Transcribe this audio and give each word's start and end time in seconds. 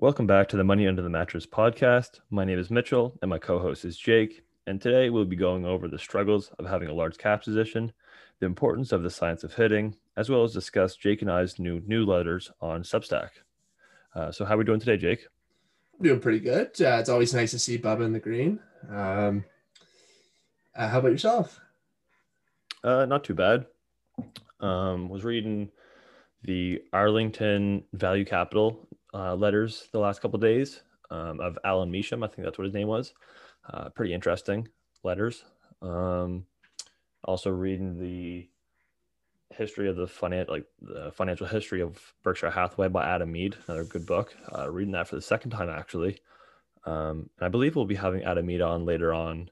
Welcome 0.00 0.26
back 0.26 0.48
to 0.48 0.56
the 0.56 0.64
Money 0.64 0.88
Under 0.88 1.02
the 1.02 1.08
Mattress 1.08 1.46
podcast. 1.46 2.18
My 2.28 2.44
name 2.44 2.58
is 2.58 2.68
Mitchell 2.68 3.16
and 3.22 3.30
my 3.30 3.38
co 3.38 3.60
host 3.60 3.84
is 3.84 3.96
Jake. 3.96 4.42
And 4.66 4.82
today 4.82 5.08
we'll 5.08 5.24
be 5.24 5.36
going 5.36 5.64
over 5.64 5.86
the 5.86 6.00
struggles 6.00 6.50
of 6.58 6.66
having 6.66 6.88
a 6.88 6.92
large 6.92 7.16
cap 7.16 7.44
position, 7.44 7.92
the 8.40 8.46
importance 8.46 8.90
of 8.90 9.04
the 9.04 9.10
science 9.10 9.44
of 9.44 9.54
hitting, 9.54 9.94
as 10.16 10.28
well 10.28 10.42
as 10.42 10.52
discuss 10.52 10.96
Jake 10.96 11.22
and 11.22 11.30
I's 11.30 11.60
new 11.60 11.80
newsletters 11.82 12.50
on 12.60 12.82
Substack. 12.82 13.30
Uh, 14.16 14.32
so, 14.32 14.44
how 14.44 14.54
are 14.54 14.58
we 14.58 14.64
doing 14.64 14.80
today, 14.80 14.96
Jake? 14.96 15.28
Doing 16.02 16.20
pretty 16.20 16.40
good. 16.40 16.72
Uh, 16.80 16.98
it's 16.98 17.08
always 17.08 17.32
nice 17.32 17.52
to 17.52 17.58
see 17.60 17.78
Bubba 17.78 18.04
in 18.04 18.12
the 18.12 18.18
green. 18.18 18.58
Um, 18.90 19.44
uh, 20.74 20.88
how 20.88 20.98
about 20.98 21.12
yourself? 21.12 21.60
Uh, 22.82 23.06
not 23.06 23.22
too 23.22 23.34
bad. 23.34 23.66
Um, 24.58 25.08
was 25.08 25.22
reading 25.22 25.70
the 26.42 26.82
Arlington 26.92 27.84
Value 27.92 28.24
Capital 28.24 28.88
uh, 29.14 29.34
letters 29.34 29.88
the 29.92 29.98
last 29.98 30.20
couple 30.20 30.36
of 30.36 30.42
days 30.42 30.82
um, 31.10 31.40
of 31.40 31.58
Alan 31.64 31.90
Mecham. 31.90 32.22
I 32.22 32.26
think 32.26 32.44
that's 32.44 32.58
what 32.58 32.64
his 32.64 32.74
name 32.74 32.88
was. 32.88 33.14
Uh, 33.72 33.88
pretty 33.90 34.12
interesting 34.12 34.68
letters. 35.02 35.44
Um, 35.80 36.46
also 37.22 37.50
reading 37.50 37.98
the 37.98 38.48
history 39.50 39.88
of 39.88 39.96
the 39.96 40.06
financial, 40.06 40.54
like 40.54 40.66
the 40.82 41.12
financial 41.12 41.46
history 41.46 41.80
of 41.80 42.14
Berkshire 42.22 42.50
Hathaway 42.50 42.88
by 42.88 43.06
Adam 43.06 43.30
Mead, 43.30 43.56
another 43.66 43.84
good 43.84 44.06
book. 44.06 44.34
Uh, 44.56 44.70
reading 44.70 44.92
that 44.92 45.08
for 45.08 45.14
the 45.14 45.22
second 45.22 45.52
time 45.52 45.68
actually. 45.68 46.18
Um, 46.84 47.30
and 47.38 47.46
I 47.46 47.48
believe 47.48 47.76
we'll 47.76 47.86
be 47.86 47.94
having 47.94 48.24
Adam 48.24 48.46
Mead 48.46 48.60
on 48.60 48.84
later 48.84 49.14
on 49.14 49.50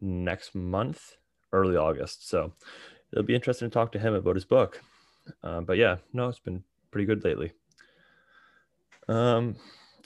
next 0.00 0.54
month, 0.54 1.16
early 1.52 1.76
August. 1.76 2.28
So 2.28 2.52
it'll 3.12 3.24
be 3.24 3.34
interesting 3.34 3.68
to 3.68 3.74
talk 3.74 3.92
to 3.92 3.98
him 3.98 4.14
about 4.14 4.36
his 4.36 4.44
book. 4.44 4.80
Uh, 5.42 5.60
but 5.60 5.76
yeah, 5.76 5.96
no, 6.12 6.28
it's 6.28 6.38
been 6.38 6.64
pretty 6.90 7.04
good 7.04 7.24
lately. 7.24 7.52
Um, 9.08 9.56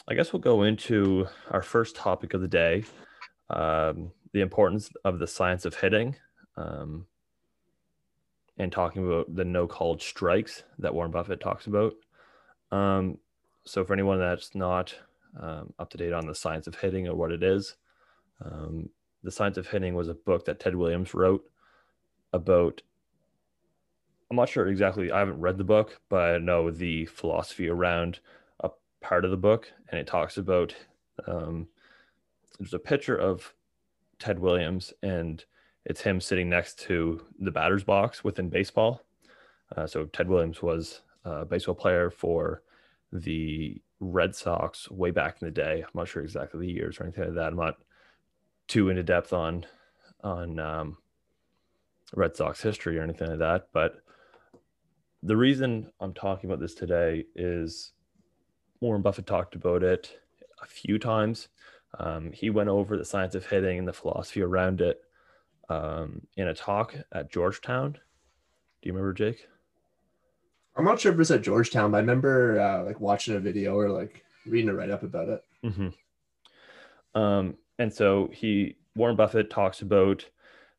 I 0.09 0.15
guess 0.15 0.33
we'll 0.33 0.41
go 0.41 0.63
into 0.63 1.27
our 1.51 1.63
first 1.63 1.97
topic 1.97 2.35
of 2.35 2.41
the 2.41 2.49
day 2.49 2.85
um, 3.51 4.13
the 4.33 4.41
importance 4.41 4.91
of 5.05 5.19
the 5.19 5.27
science 5.27 5.65
of 5.65 5.75
hitting 5.75 6.17
um, 6.57 7.07
and 8.59 8.73
talking 8.73 9.05
about 9.07 9.35
the 9.35 9.45
no 9.45 9.67
called 9.67 10.01
strikes 10.01 10.65
that 10.79 10.95
Warren 10.95 11.11
Buffett 11.11 11.41
talks 11.41 11.67
about. 11.67 11.95
Um, 12.71 13.19
so, 13.65 13.85
for 13.85 13.93
anyone 13.93 14.19
that's 14.19 14.55
not 14.55 14.95
um, 15.39 15.73
up 15.79 15.91
to 15.91 15.99
date 15.99 16.13
on 16.13 16.27
the 16.27 16.35
science 16.35 16.67
of 16.67 16.75
hitting 16.75 17.07
or 17.07 17.15
what 17.15 17.31
it 17.31 17.43
is, 17.43 17.77
um, 18.45 18.89
the 19.23 19.31
science 19.31 19.57
of 19.57 19.69
hitting 19.69 19.95
was 19.95 20.09
a 20.09 20.15
book 20.15 20.47
that 20.47 20.59
Ted 20.59 20.75
Williams 20.75 21.15
wrote 21.15 21.45
about. 22.33 22.83
I'm 24.31 24.37
not 24.37 24.49
sure 24.49 24.67
exactly. 24.69 25.13
I 25.13 25.19
haven't 25.19 25.41
read 25.41 25.59
the 25.59 25.65
book, 25.65 26.01
but 26.09 26.35
I 26.35 26.39
know 26.39 26.71
the 26.71 27.05
philosophy 27.05 27.69
around 27.69 28.21
part 29.03 29.25
of 29.25 29.31
the 29.31 29.37
book, 29.37 29.71
and 29.89 30.01
it 30.01 30.07
talks 30.07 30.39
about 30.39 30.75
um, 31.27 31.67
there's 32.59 32.75
a 32.75 32.79
picture 32.79 33.17
of 33.17 33.53
Ted 34.19 34.39
Williams, 34.39 34.93
and 35.03 35.45
it's 35.85 36.01
him 36.01 36.21
sitting 36.21 36.49
next 36.49 36.79
to 36.81 37.21
the 37.41 37.51
batter's 37.51 37.85
box 37.85 38.23
within 38.23 38.49
baseball. 38.49 39.03
Uh, 39.77 39.87
so 39.87 40.05
Ted 40.07 40.29
Williams 40.29 40.63
was 40.63 41.01
a 41.25 41.45
baseball 41.45 41.75
player 41.75 42.11
for 42.11 42.63
the 43.13 43.81
Red 44.01 44.35
Sox 44.35 44.91
way 44.91 45.11
back 45.11 45.39
in 45.41 45.47
the 45.47 45.53
day. 45.53 45.83
I'm 45.83 45.91
not 45.95 46.09
sure 46.09 46.23
exactly 46.23 46.61
the 46.61 46.73
years 46.73 46.99
or 46.99 47.05
anything 47.05 47.25
like 47.25 47.35
that. 47.35 47.49
I'm 47.49 47.57
not 47.57 47.77
too 48.69 48.89
into 48.89 49.03
depth 49.03 49.33
on 49.33 49.67
on 50.23 50.59
um, 50.61 50.97
Red 52.15 52.37
Sox 52.37 52.61
history 52.61 52.99
or 52.99 53.03
anything 53.03 53.29
like 53.29 53.39
that, 53.39 53.69
but 53.73 54.03
the 55.23 55.37
reason 55.37 55.91
I'm 56.01 56.15
talking 56.15 56.51
about 56.51 56.61
this 56.61 56.75
today 56.75 57.25
is 57.35 57.93
Warren 58.83 59.01
Buffett 59.01 59.27
talked 59.27 59.55
about 59.55 59.85
it 59.85 60.19
a 60.61 60.67
few 60.67 60.99
times. 60.99 61.49
Um, 62.01 62.33
he 62.33 62.51
went 62.51 62.69
over 62.69 62.99
the 62.99 63.05
science 63.05 63.37
of 63.37 63.47
hitting 63.47 63.79
and 63.79 63.87
the 63.87 63.93
philosophy 63.93 64.43
around 64.43 64.81
it 64.81 65.01
um, 65.69 66.23
in 66.37 66.49
a 66.49 66.55
talk 66.55 66.95
at 67.13 67.31
Georgetown. 67.31 67.93
Do 67.93 67.99
you 68.83 68.93
remember, 68.93 69.13
Jake? 69.13 69.47
I'm 70.75 70.85
not 70.85 70.99
sure 70.99 71.13
if 71.13 71.17
it 71.17 71.19
was 71.19 71.31
at 71.31 71.43
Georgetown, 71.43 71.93
but 71.93 71.99
I 71.99 72.01
remember 72.01 72.61
uh, 72.61 72.85
like 72.85 73.01
watching 73.01 73.37
a 73.37 73.41
video 73.41 73.77
or 73.77 73.89
like 73.89 74.25
reading 74.47 74.69
a 74.69 74.75
write 74.75 74.91
up 74.91 75.05
about 75.05 75.29
it. 75.29 75.45
Mm-hmm. 75.65 77.21
Um, 77.21 77.55
and 77.79 77.93
so 77.93 78.31
he, 78.33 78.77
Warren 78.97 79.15
Buffett 79.15 79.49
talks 79.49 79.83
about 79.83 80.25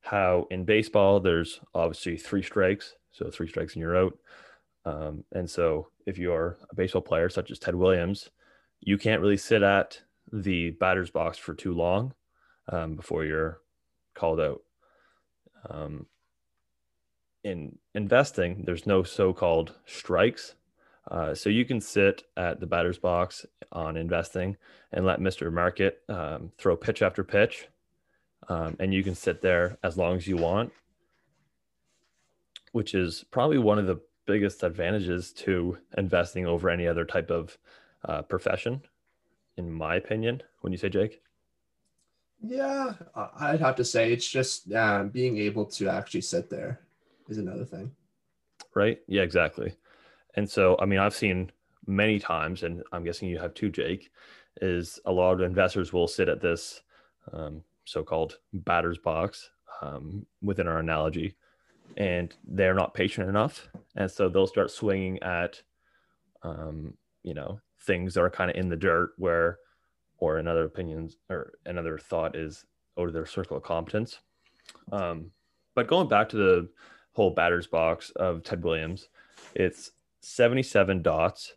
how 0.01 0.47
in 0.51 0.65
baseball 0.65 1.21
there's 1.21 1.61
obviously 1.73 2.17
three 2.17 2.43
strikes, 2.43 2.95
so 3.13 3.29
three 3.29 3.47
strikes 3.47 3.75
and 3.75 3.81
you're 3.81 3.95
out. 3.95 4.17
Um, 4.85 5.23
and 5.31 5.49
so, 5.49 5.89
if 6.05 6.17
you're 6.17 6.57
a 6.69 6.75
baseball 6.75 7.01
player 7.01 7.29
such 7.29 7.51
as 7.51 7.59
Ted 7.59 7.75
Williams, 7.75 8.29
you 8.81 8.97
can't 8.97 9.21
really 9.21 9.37
sit 9.37 9.63
at 9.63 10.01
the 10.31 10.71
batter's 10.71 11.09
box 11.09 11.37
for 11.37 11.53
too 11.53 11.73
long 11.73 12.13
um, 12.71 12.95
before 12.95 13.23
you're 13.23 13.61
called 14.13 14.39
out. 14.39 14.61
Um, 15.69 16.07
in 17.43 17.77
investing, 17.93 18.63
there's 18.65 18.85
no 18.85 19.03
so 19.03 19.33
called 19.33 19.73
strikes. 19.85 20.55
Uh, 21.09 21.35
so 21.35 21.49
you 21.49 21.65
can 21.65 21.81
sit 21.81 22.23
at 22.37 22.59
the 22.59 22.65
batter's 22.65 22.97
box 22.97 23.45
on 23.71 23.97
investing 23.97 24.55
and 24.91 25.05
let 25.05 25.19
Mr. 25.19 25.51
Market 25.51 26.01
um, 26.07 26.51
throw 26.57 26.77
pitch 26.77 27.01
after 27.01 27.23
pitch. 27.23 27.67
Um, 28.47 28.75
and 28.79 28.93
you 28.93 29.03
can 29.03 29.15
sit 29.15 29.41
there 29.41 29.77
as 29.83 29.97
long 29.97 30.17
as 30.17 30.27
you 30.27 30.37
want, 30.37 30.71
which 32.71 32.93
is 32.93 33.23
probably 33.31 33.57
one 33.57 33.79
of 33.79 33.87
the 33.87 33.99
biggest 34.25 34.63
advantages 34.63 35.31
to 35.33 35.77
investing 35.97 36.45
over 36.45 36.69
any 36.69 36.87
other 36.87 37.05
type 37.05 37.29
of 37.29 37.57
uh, 38.05 38.21
profession, 38.21 38.81
in 39.57 39.71
my 39.71 39.95
opinion. 39.95 40.41
When 40.61 40.71
you 40.71 40.77
say 40.77 40.89
Jake, 40.89 41.21
yeah, 42.41 42.93
I'd 43.39 43.61
have 43.61 43.77
to 43.77 43.85
say 43.85 44.11
it's 44.11 44.27
just 44.27 44.71
um, 44.73 45.09
being 45.09 45.37
able 45.37 45.65
to 45.65 45.87
actually 45.87 46.21
sit 46.21 46.49
there 46.49 46.81
is 47.29 47.37
another 47.37 47.63
thing. 47.63 47.91
Right? 48.75 48.99
Yeah, 49.07 49.21
exactly. 49.21 49.73
And 50.35 50.49
so, 50.49 50.75
I 50.79 50.85
mean, 50.85 50.99
I've 50.99 51.15
seen 51.15 51.51
many 51.87 52.19
times, 52.19 52.63
and 52.63 52.83
I'm 52.91 53.03
guessing 53.03 53.29
you 53.29 53.39
have 53.39 53.53
too, 53.53 53.69
Jake. 53.69 54.11
Is 54.61 54.99
a 55.05 55.11
lot 55.11 55.33
of 55.33 55.41
investors 55.41 55.93
will 55.93 56.07
sit 56.07 56.29
at 56.29 56.39
this 56.39 56.81
um, 57.31 57.63
so-called 57.85 58.37
batter's 58.53 58.99
box 58.99 59.49
um, 59.81 60.25
within 60.41 60.67
our 60.67 60.77
analogy 60.77 61.35
and 61.97 62.33
they're 62.47 62.73
not 62.73 62.93
patient 62.93 63.29
enough 63.29 63.67
and 63.95 64.09
so 64.09 64.29
they'll 64.29 64.47
start 64.47 64.71
swinging 64.71 65.21
at 65.21 65.61
um, 66.43 66.93
you 67.23 67.33
know 67.33 67.59
things 67.81 68.13
that 68.13 68.21
are 68.21 68.29
kind 68.29 68.49
of 68.49 68.57
in 68.57 68.69
the 68.69 68.75
dirt 68.75 69.11
where 69.17 69.57
or 70.17 70.37
another 70.37 70.63
opinions 70.63 71.17
or 71.29 71.53
another 71.65 71.97
thought 71.97 72.35
is 72.35 72.65
out 72.97 73.07
of 73.07 73.13
their 73.13 73.25
circle 73.25 73.57
of 73.57 73.63
competence. 73.63 74.19
Um, 74.91 75.31
but 75.75 75.87
going 75.87 76.07
back 76.07 76.29
to 76.29 76.37
the 76.37 76.69
whole 77.13 77.31
batter's 77.31 77.67
box 77.67 78.09
of 78.15 78.43
ted 78.43 78.63
williams 78.63 79.09
it's 79.53 79.91
77 80.21 81.01
dots. 81.03 81.53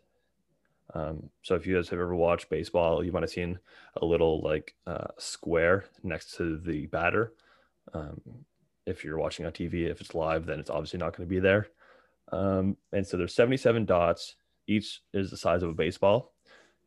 Um, 0.93 1.29
so 1.41 1.55
if 1.55 1.65
you 1.65 1.75
guys 1.75 1.89
have 1.89 1.99
ever 1.99 2.15
watched 2.15 2.49
baseball 2.49 3.03
you 3.03 3.11
might 3.11 3.23
have 3.23 3.29
seen 3.29 3.57
a 3.95 4.05
little 4.05 4.41
like 4.41 4.75
uh, 4.85 5.07
square 5.17 5.85
next 6.03 6.35
to 6.35 6.57
the 6.57 6.85
batter. 6.87 7.33
Um, 7.93 8.21
if 8.87 9.03
you're 9.03 9.19
watching 9.19 9.45
on 9.45 9.51
TV. 9.51 9.89
If 9.89 10.01
it's 10.01 10.15
live, 10.15 10.45
then 10.45 10.59
it's 10.59 10.69
obviously 10.69 10.97
not 10.97 11.15
going 11.15 11.27
to 11.27 11.33
be 11.33 11.39
there. 11.39 11.67
Um, 12.31 12.77
and 12.91 13.05
so 13.05 13.17
there's 13.17 13.35
77 13.35 13.85
dots. 13.85 14.35
Each 14.65 15.01
is 15.13 15.29
the 15.29 15.37
size 15.37 15.61
of 15.63 15.69
a 15.69 15.73
baseball, 15.73 16.33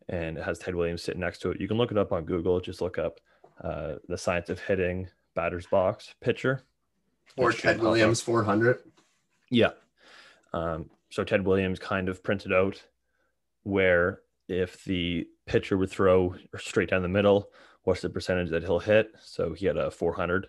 and 0.08 0.36
it 0.36 0.44
has 0.44 0.58
Ted 0.58 0.74
Williams 0.74 1.02
sitting 1.02 1.20
next 1.20 1.38
to 1.42 1.50
it. 1.50 1.60
You 1.60 1.68
can 1.68 1.78
look 1.78 1.90
it 1.90 1.98
up 1.98 2.12
on 2.12 2.24
Google. 2.24 2.60
Just 2.60 2.80
look 2.80 2.98
up 2.98 3.20
uh, 3.62 3.94
the 4.08 4.18
science 4.18 4.50
of 4.50 4.58
hitting 4.58 5.08
batter's 5.34 5.66
box 5.66 6.14
pitcher. 6.20 6.64
Or 7.36 7.52
Ted 7.52 7.80
Williams 7.80 8.20
400. 8.20 8.82
Yeah. 9.50 9.70
Um, 10.52 10.90
so 11.10 11.24
Ted 11.24 11.46
Williams 11.46 11.78
kind 11.78 12.08
of 12.08 12.22
printed 12.22 12.52
out 12.52 12.82
where 13.62 14.20
if 14.48 14.84
the 14.84 15.28
pitcher 15.46 15.76
would 15.76 15.90
throw 15.90 16.34
straight 16.58 16.90
down 16.90 17.02
the 17.02 17.08
middle, 17.08 17.50
what's 17.84 18.02
the 18.02 18.10
percentage 18.10 18.50
that 18.50 18.62
he'll 18.62 18.80
hit? 18.80 19.12
So 19.22 19.52
he 19.52 19.66
had 19.66 19.76
a 19.76 19.90
400 19.90 20.48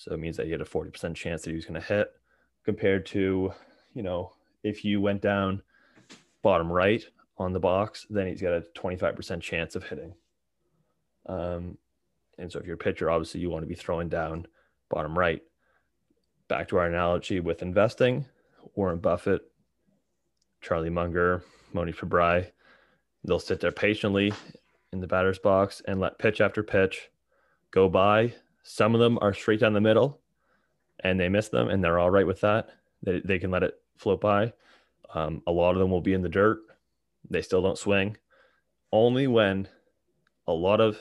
so 0.00 0.14
it 0.14 0.18
means 0.18 0.38
that 0.38 0.46
he 0.46 0.52
had 0.52 0.62
a 0.62 0.64
40% 0.64 1.14
chance 1.14 1.42
that 1.42 1.50
he 1.50 1.56
was 1.56 1.66
going 1.66 1.78
to 1.78 1.86
hit 1.86 2.10
compared 2.64 3.04
to, 3.04 3.52
you 3.92 4.02
know, 4.02 4.32
if 4.62 4.82
you 4.82 4.98
went 4.98 5.20
down 5.20 5.60
bottom 6.40 6.72
right 6.72 7.04
on 7.36 7.52
the 7.52 7.60
box, 7.60 8.06
then 8.08 8.26
he's 8.26 8.40
got 8.40 8.54
a 8.54 8.64
25% 8.74 9.42
chance 9.42 9.76
of 9.76 9.84
hitting. 9.84 10.14
Um, 11.26 11.76
and 12.38 12.50
so 12.50 12.58
if 12.58 12.64
you're 12.64 12.76
a 12.76 12.78
pitcher, 12.78 13.10
obviously 13.10 13.42
you 13.42 13.50
want 13.50 13.62
to 13.62 13.68
be 13.68 13.74
throwing 13.74 14.08
down 14.08 14.46
bottom 14.88 15.18
right. 15.18 15.42
Back 16.48 16.68
to 16.68 16.78
our 16.78 16.86
analogy 16.86 17.40
with 17.40 17.60
investing, 17.60 18.24
Warren 18.74 19.00
Buffett, 19.00 19.42
Charlie 20.62 20.88
Munger, 20.88 21.44
Mohnish 21.74 21.96
Pabrai, 21.96 22.50
they'll 23.24 23.38
sit 23.38 23.60
there 23.60 23.70
patiently 23.70 24.32
in 24.94 25.00
the 25.00 25.06
batter's 25.06 25.38
box 25.38 25.82
and 25.86 26.00
let 26.00 26.18
pitch 26.18 26.40
after 26.40 26.62
pitch 26.62 27.10
go 27.70 27.86
by 27.86 28.32
some 28.62 28.94
of 28.94 29.00
them 29.00 29.18
are 29.22 29.34
straight 29.34 29.60
down 29.60 29.72
the 29.74 29.80
middle 29.80 30.20
and 31.00 31.18
they 31.20 31.28
miss 31.28 31.48
them 31.48 31.68
and 31.70 31.82
they're 31.84 31.98
all 31.98 32.10
right 32.10 32.26
with 32.26 32.40
that. 32.42 32.70
They, 33.02 33.20
they 33.24 33.38
can 33.38 33.50
let 33.50 33.62
it 33.62 33.74
float 33.96 34.20
by. 34.20 34.52
Um, 35.14 35.42
a 35.46 35.52
lot 35.52 35.72
of 35.72 35.78
them 35.78 35.90
will 35.90 36.00
be 36.02 36.14
in 36.14 36.22
the 36.22 36.28
dirt. 36.28 36.60
They 37.30 37.42
still 37.42 37.62
don't 37.62 37.78
swing. 37.78 38.16
only 38.92 39.26
when 39.26 39.68
a 40.46 40.52
lot 40.52 40.80
of 40.80 40.98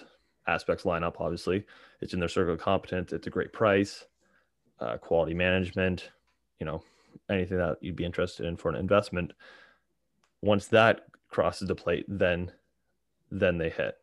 aspects 0.48 0.86
line 0.86 1.04
up. 1.04 1.20
Obviously, 1.20 1.66
it's 2.02 2.14
in 2.14 2.20
their 2.20 2.30
circle 2.30 2.54
of 2.54 2.60
competence. 2.60 3.14
It's 3.14 3.28
a 3.28 3.32
great 3.32 3.54
price, 3.54 4.06
uh, 4.80 4.98
quality 4.98 5.34
management. 5.34 6.12
You 6.60 6.66
know, 6.66 6.84
anything 7.30 7.58
that 7.58 7.78
you'd 7.82 7.96
be 7.96 8.06
interested 8.06 8.46
in 8.46 8.58
for 8.58 8.70
an 8.70 8.76
investment. 8.76 9.34
Once 10.42 10.68
that 10.68 11.06
crosses 11.30 11.68
the 11.68 11.76
plate, 11.76 12.06
then 12.08 12.52
then 13.32 13.58
they 13.58 13.70
hit. 13.70 13.98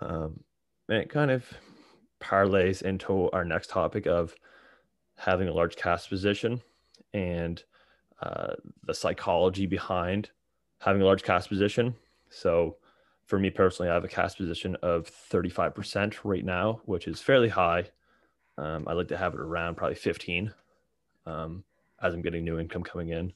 Um, 0.00 0.40
and 0.88 0.98
it 0.98 1.10
kind 1.10 1.30
of 1.30 1.44
parlays 2.20 2.82
into 2.82 3.30
our 3.30 3.44
next 3.44 3.70
topic 3.70 4.06
of 4.06 4.34
having 5.16 5.48
a 5.48 5.52
large 5.52 5.76
cash 5.76 6.08
position 6.08 6.60
and 7.12 7.62
uh, 8.22 8.54
the 8.84 8.94
psychology 8.94 9.66
behind 9.66 10.30
having 10.80 11.02
a 11.02 11.04
large 11.04 11.22
cash 11.22 11.48
position. 11.48 11.94
So, 12.30 12.76
for 13.26 13.38
me 13.38 13.50
personally, 13.50 13.90
I 13.90 13.94
have 13.94 14.04
a 14.04 14.08
cash 14.08 14.36
position 14.36 14.74
of 14.76 15.10
35% 15.30 16.18
right 16.24 16.44
now, 16.44 16.80
which 16.86 17.06
is 17.06 17.20
fairly 17.20 17.48
high. 17.48 17.84
Um, 18.56 18.84
I 18.88 18.94
like 18.94 19.08
to 19.08 19.18
have 19.18 19.34
it 19.34 19.40
around 19.40 19.76
probably 19.76 19.96
15 19.96 20.52
um, 21.26 21.62
as 22.02 22.14
I'm 22.14 22.22
getting 22.22 22.44
new 22.44 22.58
income 22.58 22.82
coming 22.82 23.10
in 23.10 23.32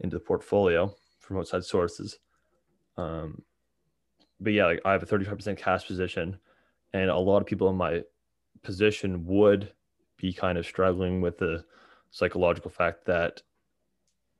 into 0.00 0.16
the 0.16 0.24
portfolio 0.24 0.94
from 1.18 1.38
outside 1.38 1.64
sources. 1.64 2.18
Um, 2.96 3.42
but 4.40 4.52
yeah, 4.52 4.66
like 4.66 4.80
I 4.84 4.92
have 4.92 5.02
a 5.02 5.06
35% 5.06 5.56
cash 5.56 5.86
position, 5.86 6.38
and 6.92 7.10
a 7.10 7.16
lot 7.16 7.40
of 7.40 7.46
people 7.46 7.68
in 7.70 7.76
my 7.76 8.02
position 8.64 9.26
would 9.26 9.72
be 10.16 10.32
kind 10.32 10.58
of 10.58 10.66
struggling 10.66 11.20
with 11.20 11.38
the 11.38 11.64
psychological 12.10 12.70
fact 12.70 13.04
that 13.06 13.42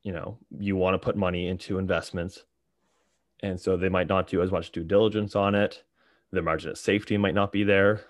you 0.03 0.12
know 0.12 0.38
you 0.59 0.76
want 0.76 0.94
to 0.94 0.99
put 0.99 1.17
money 1.17 1.49
into 1.49 1.79
investments. 1.79 2.44
And 3.43 3.61
so 3.61 3.76
they 3.76 3.88
might 3.88 4.09
not 4.09 4.29
do 4.29 4.43
as 4.43 4.50
much 4.50 4.73
due 4.73 4.85
diligence 4.85 5.37
on 5.37 5.55
it. 5.55 5.82
Their 6.32 6.43
margin 6.43 6.71
of 6.71 6.79
safety 6.79 7.17
might 7.17 7.35
not 7.35 7.53
be 7.53 7.65
there. 7.65 8.03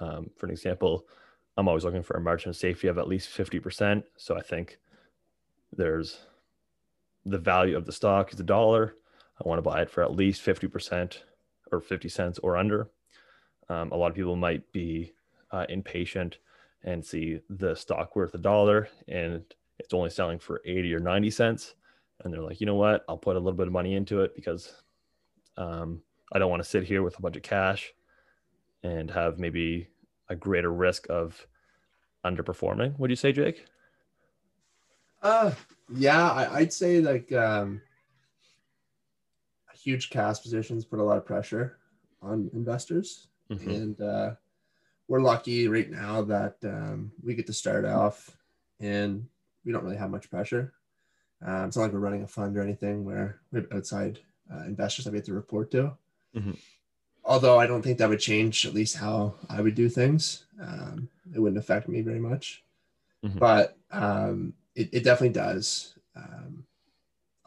Um, 0.00 0.30
for 0.36 0.46
an 0.46 0.52
example 0.52 1.06
i'm 1.56 1.68
always 1.68 1.84
looking 1.84 2.02
for 2.02 2.16
a 2.16 2.20
margin 2.20 2.50
of 2.50 2.56
safety 2.56 2.88
of 2.88 2.98
at 2.98 3.06
least 3.06 3.28
50% 3.30 4.02
so 4.16 4.36
i 4.36 4.40
think 4.40 4.80
there's 5.76 6.18
the 7.24 7.38
value 7.38 7.76
of 7.76 7.86
the 7.86 7.92
stock 7.92 8.32
is 8.32 8.40
a 8.40 8.44
dollar. 8.44 8.94
I 9.42 9.48
want 9.48 9.58
to 9.58 9.62
buy 9.62 9.82
it 9.82 9.90
for 9.90 10.02
at 10.02 10.14
least 10.14 10.44
50% 10.44 11.18
or 11.72 11.80
50 11.80 12.08
cents 12.08 12.38
or 12.40 12.56
under. 12.56 12.90
Um, 13.68 13.90
a 13.92 13.96
lot 13.96 14.10
of 14.10 14.14
people 14.14 14.36
might 14.36 14.70
be 14.72 15.12
uh, 15.50 15.66
impatient 15.68 16.38
and 16.82 17.04
see 17.04 17.40
the 17.48 17.74
stock 17.74 18.14
worth 18.14 18.34
a 18.34 18.38
dollar 18.38 18.88
and 19.08 19.42
it's 19.78 19.94
only 19.94 20.10
selling 20.10 20.38
for 20.38 20.60
80 20.64 20.94
or 20.94 21.00
90 21.00 21.30
cents. 21.30 21.74
And 22.22 22.32
they're 22.32 22.42
like 22.42 22.60
you 22.60 22.66
know 22.66 22.76
what? 22.76 23.04
I'll 23.08 23.16
put 23.16 23.36
a 23.36 23.38
little 23.38 23.56
bit 23.56 23.66
of 23.66 23.72
money 23.72 23.94
into 23.94 24.20
it 24.22 24.34
because 24.34 24.72
um, 25.56 26.02
i 26.32 26.38
don't 26.38 26.50
want 26.50 26.62
to 26.62 26.68
sit 26.68 26.82
here 26.82 27.02
with 27.02 27.16
a 27.18 27.22
bunch 27.22 27.36
of 27.36 27.42
cash 27.42 27.92
and 28.82 29.10
have 29.10 29.38
maybe 29.38 29.88
a 30.28 30.34
greater 30.34 30.72
risk 30.72 31.06
of 31.10 31.46
underperforming. 32.24 32.98
Would 32.98 33.10
you 33.10 33.16
say 33.16 33.32
jake? 33.32 33.66
Uh 35.22 35.52
yeah 35.94 36.30
I, 36.30 36.56
i'd 36.56 36.72
say 36.72 37.00
like 37.00 37.30
um 37.32 37.80
huge 39.74 40.08
cash 40.08 40.40
positions 40.40 40.84
put 40.84 40.98
a 40.98 41.02
lot 41.02 41.18
of 41.18 41.26
pressure 41.26 41.78
on 42.22 42.50
investors. 42.54 43.28
Mm-hmm. 43.50 43.70
and 43.70 44.00
uh 44.00 44.30
we're 45.14 45.20
lucky 45.20 45.68
right 45.68 45.88
now 45.88 46.22
that 46.22 46.56
um, 46.64 47.12
we 47.22 47.36
get 47.36 47.46
to 47.46 47.52
start 47.52 47.84
off 47.84 48.36
and 48.80 49.24
we 49.64 49.70
don't 49.70 49.84
really 49.84 49.96
have 49.96 50.10
much 50.10 50.28
pressure. 50.28 50.72
Um, 51.40 51.66
it's 51.66 51.76
not 51.76 51.84
like 51.84 51.92
we're 51.92 52.00
running 52.00 52.24
a 52.24 52.26
fund 52.26 52.56
or 52.56 52.62
anything 52.62 53.04
where 53.04 53.38
we 53.52 53.60
have 53.60 53.72
outside 53.72 54.18
uh, 54.52 54.64
investors 54.64 55.04
that 55.04 55.12
we 55.12 55.18
have 55.18 55.26
to 55.26 55.32
report 55.32 55.70
to. 55.70 55.92
Mm-hmm. 56.34 56.54
Although 57.24 57.60
I 57.60 57.68
don't 57.68 57.80
think 57.80 57.98
that 57.98 58.08
would 58.08 58.18
change 58.18 58.66
at 58.66 58.74
least 58.74 58.96
how 58.96 59.36
I 59.48 59.60
would 59.60 59.76
do 59.76 59.88
things. 59.88 60.46
Um, 60.60 61.08
it 61.32 61.38
wouldn't 61.38 61.62
affect 61.62 61.88
me 61.88 62.00
very 62.00 62.18
much, 62.18 62.64
mm-hmm. 63.24 63.38
but 63.38 63.76
um, 63.92 64.54
it, 64.74 64.88
it, 64.92 65.04
definitely 65.04 65.34
does. 65.34 65.94
Um, 66.16 66.64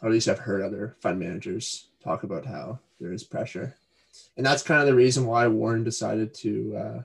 or 0.02 0.08
at 0.08 0.14
least 0.14 0.30
I've 0.30 0.40
heard 0.40 0.62
other 0.62 0.96
fund 1.02 1.19
managers 1.19 1.90
talk 2.02 2.24
about 2.24 2.46
how 2.46 2.80
there 3.02 3.12
is 3.12 3.25
pressure. 3.25 3.75
And 4.38 4.46
that's 4.46 4.64
kind 4.64 4.80
of 4.80 4.88
the 4.88 4.96
reason 4.96 5.25
why 5.25 5.48
Warren 5.48 5.84
decided 5.84 6.34
to 6.36 6.78
uh, 6.78 7.04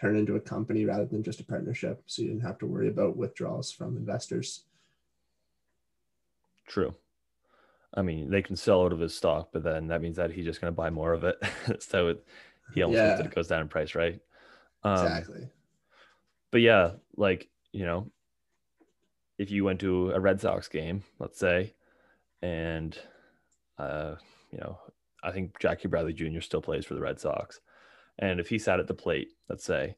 turn 0.00 0.16
into 0.16 0.36
a 0.36 0.40
company 0.40 0.84
rather 0.84 1.04
than 1.04 1.22
just 1.22 1.40
a 1.40 1.44
partnership. 1.44 2.02
So 2.06 2.22
you 2.22 2.28
didn't 2.28 2.42
have 2.42 2.58
to 2.58 2.66
worry 2.66 2.88
about 2.88 3.16
withdrawals 3.16 3.70
from 3.70 3.96
investors. 3.96 4.64
True. 6.66 6.94
I 7.92 8.02
mean, 8.02 8.30
they 8.30 8.42
can 8.42 8.56
sell 8.56 8.82
out 8.82 8.92
of 8.92 9.00
his 9.00 9.14
stock, 9.14 9.50
but 9.52 9.64
then 9.64 9.88
that 9.88 10.00
means 10.00 10.16
that 10.16 10.30
he's 10.30 10.44
just 10.44 10.60
going 10.60 10.72
to 10.72 10.76
buy 10.76 10.90
more 10.90 11.12
of 11.12 11.24
it. 11.24 11.42
so 11.80 12.08
it, 12.08 12.24
he 12.74 12.82
almost 12.82 12.98
yeah. 12.98 13.20
it 13.20 13.34
goes 13.34 13.48
down 13.48 13.62
in 13.62 13.68
price, 13.68 13.94
right? 13.94 14.20
Um, 14.84 14.92
exactly. 14.92 15.48
But 16.50 16.60
yeah, 16.60 16.92
like, 17.16 17.48
you 17.72 17.84
know, 17.84 18.10
if 19.38 19.50
you 19.50 19.64
went 19.64 19.80
to 19.80 20.12
a 20.12 20.20
Red 20.20 20.40
Sox 20.40 20.68
game, 20.68 21.02
let's 21.18 21.38
say, 21.38 21.74
and, 22.42 22.96
uh, 23.78 24.14
you 24.52 24.58
know, 24.58 24.78
I 25.22 25.32
think 25.32 25.58
Jackie 25.58 25.88
Bradley 25.88 26.12
Jr. 26.12 26.40
still 26.40 26.62
plays 26.62 26.86
for 26.86 26.94
the 26.94 27.00
Red 27.00 27.20
Sox. 27.20 27.60
And 28.20 28.38
if 28.38 28.48
he 28.48 28.58
sat 28.58 28.78
at 28.78 28.86
the 28.86 28.94
plate, 28.94 29.32
let's 29.48 29.64
say, 29.64 29.96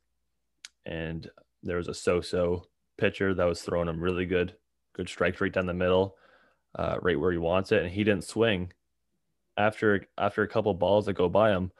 and 0.86 1.28
there 1.62 1.76
was 1.76 1.88
a 1.88 1.94
so-so 1.94 2.66
pitcher 2.96 3.34
that 3.34 3.44
was 3.44 3.62
throwing 3.62 3.88
him 3.88 4.00
really 4.00 4.26
good, 4.26 4.54
good 4.94 5.08
strike 5.08 5.40
right 5.40 5.52
down 5.52 5.66
the 5.66 5.74
middle, 5.74 6.16
uh, 6.76 6.96
right 7.02 7.19
where 7.19 7.32
he 7.32 7.38
wants 7.38 7.72
it, 7.72 7.82
and 7.82 7.90
he 7.90 8.04
didn't 8.04 8.24
swing. 8.24 8.72
After 9.56 10.06
after 10.16 10.42
a 10.42 10.48
couple 10.48 10.72
balls 10.72 11.06
that 11.06 11.12
go 11.12 11.28
by 11.28 11.50
him, 11.50 11.72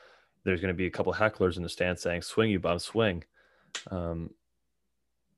there's 0.45 0.61
going 0.61 0.75
to 0.75 0.77
be 0.77 0.87
a 0.87 0.91
couple 0.91 1.15
hecklers 1.15 1.57
in 1.57 1.63
the 1.63 1.69
stand 1.69 1.99
saying, 1.99 2.23
"Swing, 2.23 2.51
you 2.51 2.61
bum, 2.61 2.79
swing." 2.79 3.25
Um, 3.91 4.31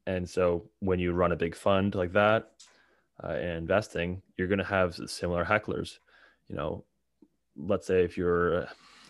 and 0.07 0.29
so 0.29 0.69
when 0.81 0.99
you 0.99 1.13
run 1.13 1.33
a 1.33 1.37
big 1.37 1.55
fund 1.55 1.95
like 1.95 2.13
that 2.13 2.51
uh, 3.23 3.29
and 3.29 3.59
investing, 3.59 4.23
you're 4.37 4.49
going 4.49 4.59
to 4.59 4.65
have 4.65 4.99
similar 5.07 5.45
hecklers. 5.45 5.99
You 6.49 6.57
know, 6.57 6.85
let's 7.57 7.87
say 7.87 8.03
if 8.03 8.19
you're 8.19 8.67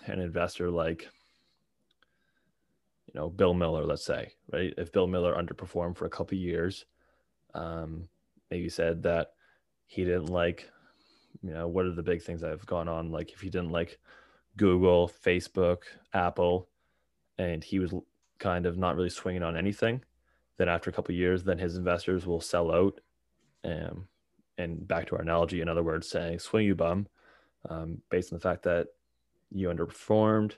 an 0.07 0.21
investor 0.21 0.71
like 0.71 1.09
you 3.13 3.21
know 3.21 3.29
Bill 3.29 3.55
Miller, 3.55 3.85
let's 3.85 4.05
say, 4.05 4.33
right? 4.53 4.73
If 4.77 4.93
Bill 4.93 5.07
Miller 5.07 5.35
underperformed 5.35 5.97
for 5.97 6.07
a 6.07 6.11
couple 6.11 6.37
years, 6.39 6.85
um, 7.55 8.09
maybe 8.51 8.69
said 8.69 9.03
that 9.05 9.33
he 9.87 10.05
didn't 10.05 10.27
like, 10.27 10.71
you 11.43 11.53
know, 11.53 11.69
what 11.69 11.87
are 11.87 11.95
the 11.95 12.03
big 12.03 12.23
things 12.23 12.41
that 12.41 12.51
have 12.51 12.67
gone 12.67 12.89
on? 12.89 13.11
Like 13.11 13.33
if 13.33 13.41
he 13.41 13.51
didn't 13.51 13.71
like 13.71 13.99
Google, 14.57 15.11
Facebook, 15.25 15.79
Apple, 16.13 16.69
and 17.39 17.63
he 17.63 17.79
was 17.79 17.95
kind 18.39 18.67
of 18.67 18.79
not 18.79 18.97
really 18.97 19.11
swinging 19.11 19.43
on 19.43 19.57
anything, 19.57 20.03
then 20.57 20.69
after 20.69 20.91
a 20.91 20.93
couple 20.93 21.15
years, 21.15 21.45
then 21.45 21.59
his 21.59 21.77
investors 21.77 22.27
will 22.27 22.41
sell 22.41 22.73
out. 22.73 23.01
Um, 23.65 24.09
and 24.59 24.87
back 24.87 25.07
to 25.09 25.17
our 25.17 25.23
analogy, 25.23 25.61
in 25.61 25.69
other 25.69 25.83
words, 25.83 26.09
saying 26.09 26.39
swing 26.39 26.67
you 26.67 26.75
bum, 26.75 27.09
um, 27.69 27.99
based 28.11 28.33
on 28.33 28.39
the 28.39 28.43
fact 28.43 28.63
that 28.65 28.89
you 29.51 29.69
underperformed 29.69 30.53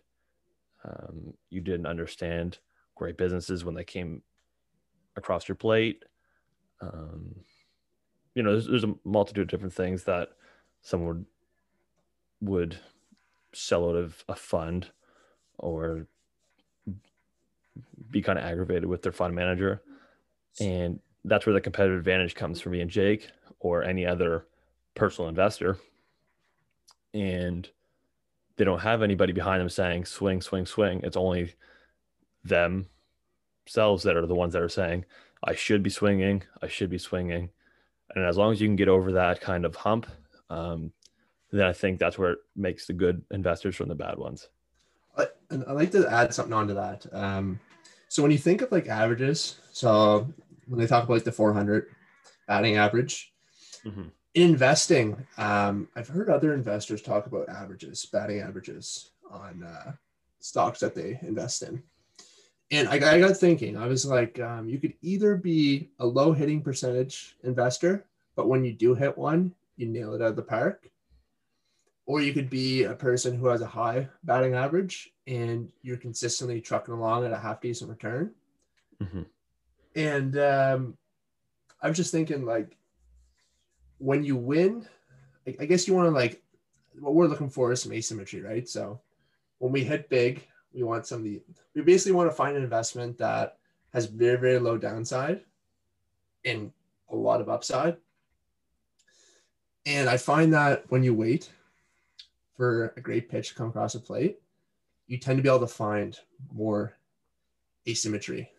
um, 0.86 1.34
you 1.50 1.60
didn't 1.60 1.86
understand 1.86 2.58
great 2.94 3.16
businesses 3.16 3.64
when 3.64 3.74
they 3.74 3.84
came 3.84 4.22
across 5.16 5.48
your 5.48 5.56
plate. 5.56 6.04
Um, 6.80 7.34
you 8.34 8.42
know, 8.42 8.52
there's, 8.52 8.66
there's 8.66 8.84
a 8.84 8.94
multitude 9.04 9.42
of 9.42 9.48
different 9.48 9.74
things 9.74 10.04
that 10.04 10.30
someone 10.82 11.08
would 11.08 11.26
would 12.42 12.78
sell 13.54 13.88
out 13.88 13.96
of 13.96 14.22
a 14.28 14.34
fund 14.34 14.90
or 15.58 16.06
be 18.10 18.20
kind 18.20 18.38
of 18.38 18.44
aggravated 18.44 18.84
with 18.84 19.02
their 19.02 19.12
fund 19.12 19.34
manager. 19.34 19.82
And 20.60 21.00
that's 21.24 21.46
where 21.46 21.54
the 21.54 21.60
competitive 21.60 21.98
advantage 21.98 22.34
comes 22.34 22.60
for 22.60 22.68
me 22.68 22.80
and 22.80 22.90
Jake 22.90 23.28
or 23.60 23.82
any 23.82 24.06
other 24.06 24.46
personal 24.94 25.28
investor. 25.28 25.78
And 27.14 27.68
they 28.56 28.64
don't 28.64 28.80
have 28.80 29.02
anybody 29.02 29.32
behind 29.32 29.60
them 29.60 29.68
saying 29.68 30.06
swing, 30.06 30.40
swing, 30.40 30.66
swing. 30.66 31.00
It's 31.02 31.16
only 31.16 31.54
themselves 32.44 34.02
that 34.04 34.16
are 34.16 34.26
the 34.26 34.34
ones 34.34 34.54
that 34.54 34.62
are 34.62 34.68
saying, 34.68 35.04
I 35.44 35.54
should 35.54 35.82
be 35.82 35.90
swinging, 35.90 36.42
I 36.62 36.68
should 36.68 36.90
be 36.90 36.98
swinging. 36.98 37.50
And 38.14 38.24
as 38.24 38.36
long 38.36 38.52
as 38.52 38.60
you 38.60 38.68
can 38.68 38.76
get 38.76 38.88
over 38.88 39.12
that 39.12 39.40
kind 39.40 39.64
of 39.64 39.76
hump, 39.76 40.06
um, 40.48 40.92
then 41.52 41.66
I 41.66 41.72
think 41.72 41.98
that's 41.98 42.18
where 42.18 42.32
it 42.32 42.38
makes 42.54 42.86
the 42.86 42.92
good 42.92 43.22
investors 43.30 43.76
from 43.76 43.88
the 43.88 43.94
bad 43.94 44.18
ones. 44.18 44.48
I, 45.16 45.26
and 45.50 45.64
I'd 45.66 45.72
like 45.72 45.92
to 45.92 46.10
add 46.10 46.32
something 46.32 46.52
onto 46.52 46.74
that. 46.74 47.06
Um, 47.12 47.60
so 48.08 48.22
when 48.22 48.32
you 48.32 48.38
think 48.38 48.62
of 48.62 48.72
like 48.72 48.88
averages, 48.88 49.56
so 49.72 50.32
when 50.66 50.80
they 50.80 50.86
talk 50.86 51.04
about 51.04 51.14
like 51.14 51.24
the 51.24 51.32
400 51.32 51.88
batting 52.46 52.76
average, 52.76 53.32
mm-hmm 53.84 54.08
investing, 54.36 55.26
um, 55.38 55.88
I've 55.96 56.06
heard 56.06 56.30
other 56.30 56.54
investors 56.54 57.02
talk 57.02 57.26
about 57.26 57.48
averages, 57.48 58.06
batting 58.06 58.38
averages 58.38 59.10
on 59.28 59.64
uh, 59.64 59.92
stocks 60.38 60.78
that 60.80 60.94
they 60.94 61.18
invest 61.22 61.64
in. 61.64 61.82
And 62.70 62.88
I, 62.88 62.94
I 62.94 63.18
got 63.18 63.36
thinking, 63.36 63.76
I 63.76 63.86
was 63.86 64.06
like, 64.06 64.38
um, 64.38 64.68
you 64.68 64.78
could 64.78 64.94
either 65.02 65.34
be 65.36 65.90
a 65.98 66.06
low 66.06 66.32
hitting 66.32 66.62
percentage 66.62 67.36
investor, 67.42 68.06
but 68.36 68.48
when 68.48 68.64
you 68.64 68.72
do 68.72 68.94
hit 68.94 69.18
one, 69.18 69.54
you 69.76 69.86
nail 69.86 70.14
it 70.14 70.22
out 70.22 70.30
of 70.30 70.36
the 70.36 70.42
park. 70.42 70.90
or 72.06 72.22
you 72.22 72.32
could 72.32 72.48
be 72.48 72.84
a 72.84 72.94
person 72.94 73.36
who 73.36 73.48
has 73.48 73.60
a 73.60 73.66
high 73.66 74.08
batting 74.22 74.54
average 74.54 75.12
and 75.26 75.70
you're 75.82 75.96
consistently 75.96 76.60
trucking 76.60 76.94
along 76.94 77.24
at 77.26 77.32
a 77.32 77.38
half 77.38 77.60
decent 77.60 77.90
return. 77.90 78.30
Mm-hmm. 79.02 79.22
And 79.96 80.38
um, 80.38 80.96
I 81.82 81.88
was 81.88 81.96
just 81.96 82.12
thinking, 82.12 82.44
like, 82.44 82.76
when 83.98 84.24
you 84.24 84.36
win, 84.36 84.86
I, 85.46 85.64
guess 85.64 85.86
you 85.86 85.94
want 85.94 86.06
to 86.06 86.10
like 86.10 86.42
what 86.98 87.14
we're 87.14 87.26
looking 87.26 87.50
for 87.50 87.72
is 87.72 87.82
some 87.82 87.92
asymmetry, 87.92 88.40
right? 88.40 88.68
So 88.68 89.00
when 89.58 89.72
we 89.72 89.84
hit 89.84 90.08
big, 90.08 90.46
we 90.72 90.82
want 90.82 91.06
some 91.06 91.18
of 91.18 91.24
the 91.24 91.42
we 91.74 91.82
basically 91.82 92.12
want 92.12 92.30
to 92.30 92.36
find 92.36 92.56
an 92.56 92.62
investment 92.62 93.18
that 93.18 93.58
has 93.92 94.06
very 94.06 94.38
very 94.38 94.58
low 94.58 94.76
downside 94.76 95.40
and 96.44 96.72
a 97.10 97.16
lot 97.16 97.40
of 97.40 97.48
upside. 97.48 97.96
And 99.86 100.08
I 100.08 100.16
find 100.16 100.52
that 100.52 100.84
when 100.88 101.02
you 101.02 101.14
wait 101.14 101.50
for 102.56 102.92
a 102.96 103.00
great 103.00 103.28
pitch 103.28 103.50
to 103.50 103.54
come 103.54 103.68
across 103.68 103.94
a 103.94 104.00
plate, 104.00 104.40
you 105.06 105.18
tend 105.18 105.38
to 105.38 105.42
be 105.42 105.48
able 105.48 105.60
to 105.60 105.66
find 105.66 106.18
more 106.52 106.96
asymmetry 107.88 108.50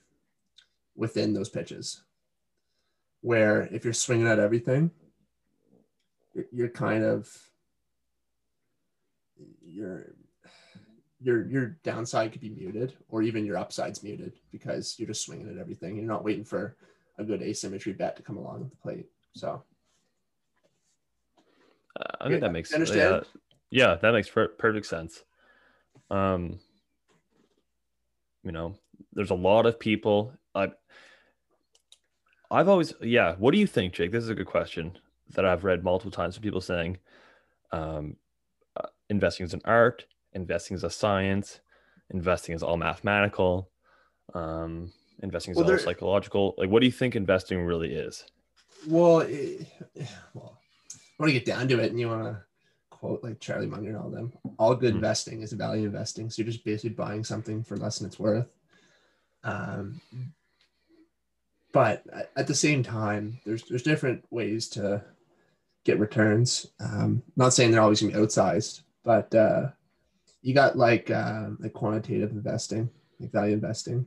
within 0.96 1.34
those 1.34 1.50
pitches. 1.50 2.02
Where 3.22 3.68
if 3.72 3.84
you're 3.84 3.94
swinging 3.94 4.28
at 4.28 4.40
everything, 4.40 4.92
you're 6.52 6.70
kind 6.70 7.04
of 7.04 7.30
your 9.66 10.16
your 11.20 11.48
your 11.48 11.66
downside 11.84 12.32
could 12.32 12.42
be 12.42 12.50
muted 12.50 12.94
or 13.10 13.22
even 13.22 13.46
your 13.46 13.58
upside's 13.58 14.04
muted 14.04 14.34
because 14.52 14.96
you're 14.98 15.08
just 15.08 15.26
swinging 15.26 15.50
at 15.50 15.58
everything 15.58 15.96
you're 15.96 16.06
not 16.06 16.24
waiting 16.24 16.46
for 16.46 16.76
a 17.18 17.24
good 17.24 17.42
asymmetry 17.42 17.94
bet 17.94 18.16
to 18.16 18.22
come 18.22 18.38
along 18.38 18.60
with 18.60 18.70
the 18.70 18.76
plate. 18.78 19.08
So. 19.34 19.64
Uh, 22.00 22.04
i 22.22 22.30
think 22.30 22.42
that 22.42 22.52
makes 22.52 22.72
understand 22.74 23.26
yeah, 23.72 23.90
yeah 23.90 23.96
that 23.96 24.12
makes 24.12 24.30
per- 24.30 24.50
perfect 24.50 24.86
sense. 24.86 25.24
Um 26.12 26.60
you 28.44 28.52
know 28.52 28.76
there's 29.14 29.32
a 29.32 29.36
lot 29.36 29.66
of 29.66 29.80
people 29.80 30.32
i 30.54 30.70
i've 32.52 32.70
always 32.70 32.94
yeah 33.02 33.36
what 33.40 33.52
do 33.52 33.58
you 33.60 33.68
think 33.68 33.94
jake? 33.94 34.12
This 34.12 34.24
is 34.24 34.30
a 34.30 34.36
good 34.36 34.46
question 34.46 34.98
that 35.34 35.46
I've 35.46 35.64
read 35.64 35.84
multiple 35.84 36.12
times 36.12 36.36
from 36.36 36.44
people 36.44 36.62
saying 36.62 36.98
um, 37.72 38.16
uh, 38.76 38.88
investing 39.10 39.46
is 39.46 39.54
an 39.54 39.62
art, 39.66 40.06
investing 40.34 40.76
is 40.76 40.84
a 40.84 40.90
science, 40.90 41.60
investing 42.10 42.56
is 42.56 42.64
all 42.64 42.78
mathematical, 42.78 43.70
um, 44.34 44.92
investing 45.22 45.52
is 45.52 45.58
well, 45.58 45.72
all 45.72 45.78
psychological. 45.78 46.56
Like, 46.58 46.70
what 46.70 46.80
do 46.80 46.86
you 46.86 46.92
think 46.92 47.16
investing 47.16 47.64
really 47.64 47.94
is? 47.94 48.26
Well, 48.88 49.20
it, 49.22 49.68
well, 50.34 50.60
want 51.20 51.30
to 51.30 51.34
get 51.34 51.46
down 51.46 51.68
to 51.68 51.80
it, 51.80 51.92
and 51.92 52.00
you 52.00 52.10
want 52.10 52.24
to 52.24 52.42
quote 52.90 53.24
like 53.24 53.40
Charlie 53.40 53.68
Munger 53.68 53.90
and 53.90 53.98
all 53.98 54.10
them. 54.10 54.34
All 54.58 54.76
good 54.76 54.90
mm-hmm. 54.90 54.98
investing 54.98 55.42
is 55.42 55.54
value 55.54 55.86
investing. 55.86 56.30
So 56.30 56.42
you're 56.42 56.52
just 56.52 56.66
basically 56.66 56.92
buying 56.92 57.24
something 57.24 57.64
for 57.64 57.78
less 57.78 58.00
than 58.00 58.08
it's 58.08 58.20
worth. 58.20 58.48
Um, 59.44 60.02
but 61.72 62.04
at 62.36 62.48
the 62.48 62.56
same 62.56 62.84
time, 62.84 63.40
there's 63.46 63.64
there's 63.64 63.84
different 63.84 64.24
ways 64.32 64.68
to 64.70 65.04
get 65.88 66.00
returns. 66.00 66.68
Um, 66.80 67.24
not 67.36 67.54
saying 67.54 67.72
they're 67.72 67.82
always 67.82 68.02
gonna 68.02 68.14
be 68.14 68.20
outsized, 68.20 68.82
but 69.04 69.34
uh, 69.34 69.70
you 70.42 70.54
got 70.54 70.78
like 70.78 71.10
uh, 71.10 71.50
like 71.60 71.74
quantitative 71.74 72.32
investing, 72.32 72.90
like 73.20 73.32
value 73.32 73.54
investing. 73.54 74.06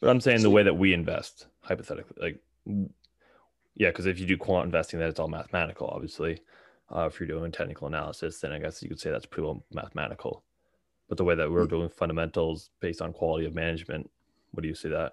But 0.00 0.10
I'm 0.10 0.20
saying 0.20 0.42
the 0.42 0.50
way 0.50 0.62
that 0.62 0.78
we 0.78 0.94
invest, 0.94 1.46
hypothetically, 1.60 2.16
like 2.22 2.40
yeah, 3.74 3.88
because 3.88 4.06
if 4.06 4.18
you 4.18 4.26
do 4.26 4.38
quant 4.38 4.66
investing, 4.66 5.00
that 5.00 5.08
it's 5.08 5.20
all 5.20 5.28
mathematical, 5.28 5.88
obviously. 5.88 6.40
Uh, 6.94 7.06
if 7.06 7.20
you're 7.20 7.28
doing 7.28 7.52
technical 7.52 7.86
analysis, 7.86 8.40
then 8.40 8.52
I 8.52 8.58
guess 8.58 8.82
you 8.82 8.88
could 8.88 9.00
say 9.00 9.10
that's 9.10 9.26
pretty 9.26 9.44
well 9.44 9.62
mathematical. 9.72 10.44
But 11.08 11.18
the 11.18 11.24
way 11.24 11.34
that 11.34 11.50
we're 11.50 11.66
mm. 11.66 11.70
doing 11.70 11.88
fundamentals 11.88 12.70
based 12.80 13.02
on 13.02 13.12
quality 13.12 13.44
of 13.46 13.54
management, 13.54 14.08
what 14.52 14.62
do 14.62 14.68
you 14.68 14.74
see 14.74 14.88
that? 14.88 15.12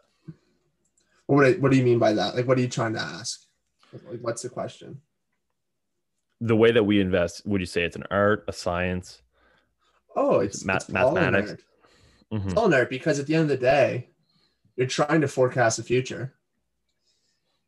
What, 1.26 1.60
what 1.60 1.72
do 1.72 1.78
you 1.78 1.84
mean 1.84 2.00
by 2.00 2.14
that? 2.14 2.36
Like, 2.36 2.48
what 2.48 2.58
are 2.58 2.62
you 2.62 2.70
trying 2.70 2.94
to 2.94 3.02
ask? 3.02 3.46
Like, 3.92 4.20
what's 4.22 4.44
the 4.44 4.50
question? 4.50 5.02
The 6.42 6.56
way 6.56 6.72
that 6.72 6.84
we 6.84 7.00
invest, 7.00 7.46
would 7.46 7.62
you 7.62 7.66
say 7.66 7.84
it's 7.84 7.96
an 7.96 8.06
art, 8.12 8.46
a 8.48 8.54
science? 8.54 9.22
Oh, 10.16 10.40
it's, 10.40 10.64
Ma- 10.64 10.76
it's 10.76 10.90
mathematics. 10.90 11.56
All 12.32 12.40
mm-hmm. 12.40 12.50
It's 12.50 12.58
all 12.58 12.68
an 12.68 12.74
art 12.74 12.90
because 12.90 13.20
at 13.20 13.28
the 13.28 13.36
end 13.36 13.44
of 13.44 13.50
the 13.50 13.58
day, 13.58 14.10
you're 14.76 14.88
trying 14.88 15.22
to 15.22 15.28
forecast 15.28 15.78
the 15.78 15.84
future. 15.84 16.34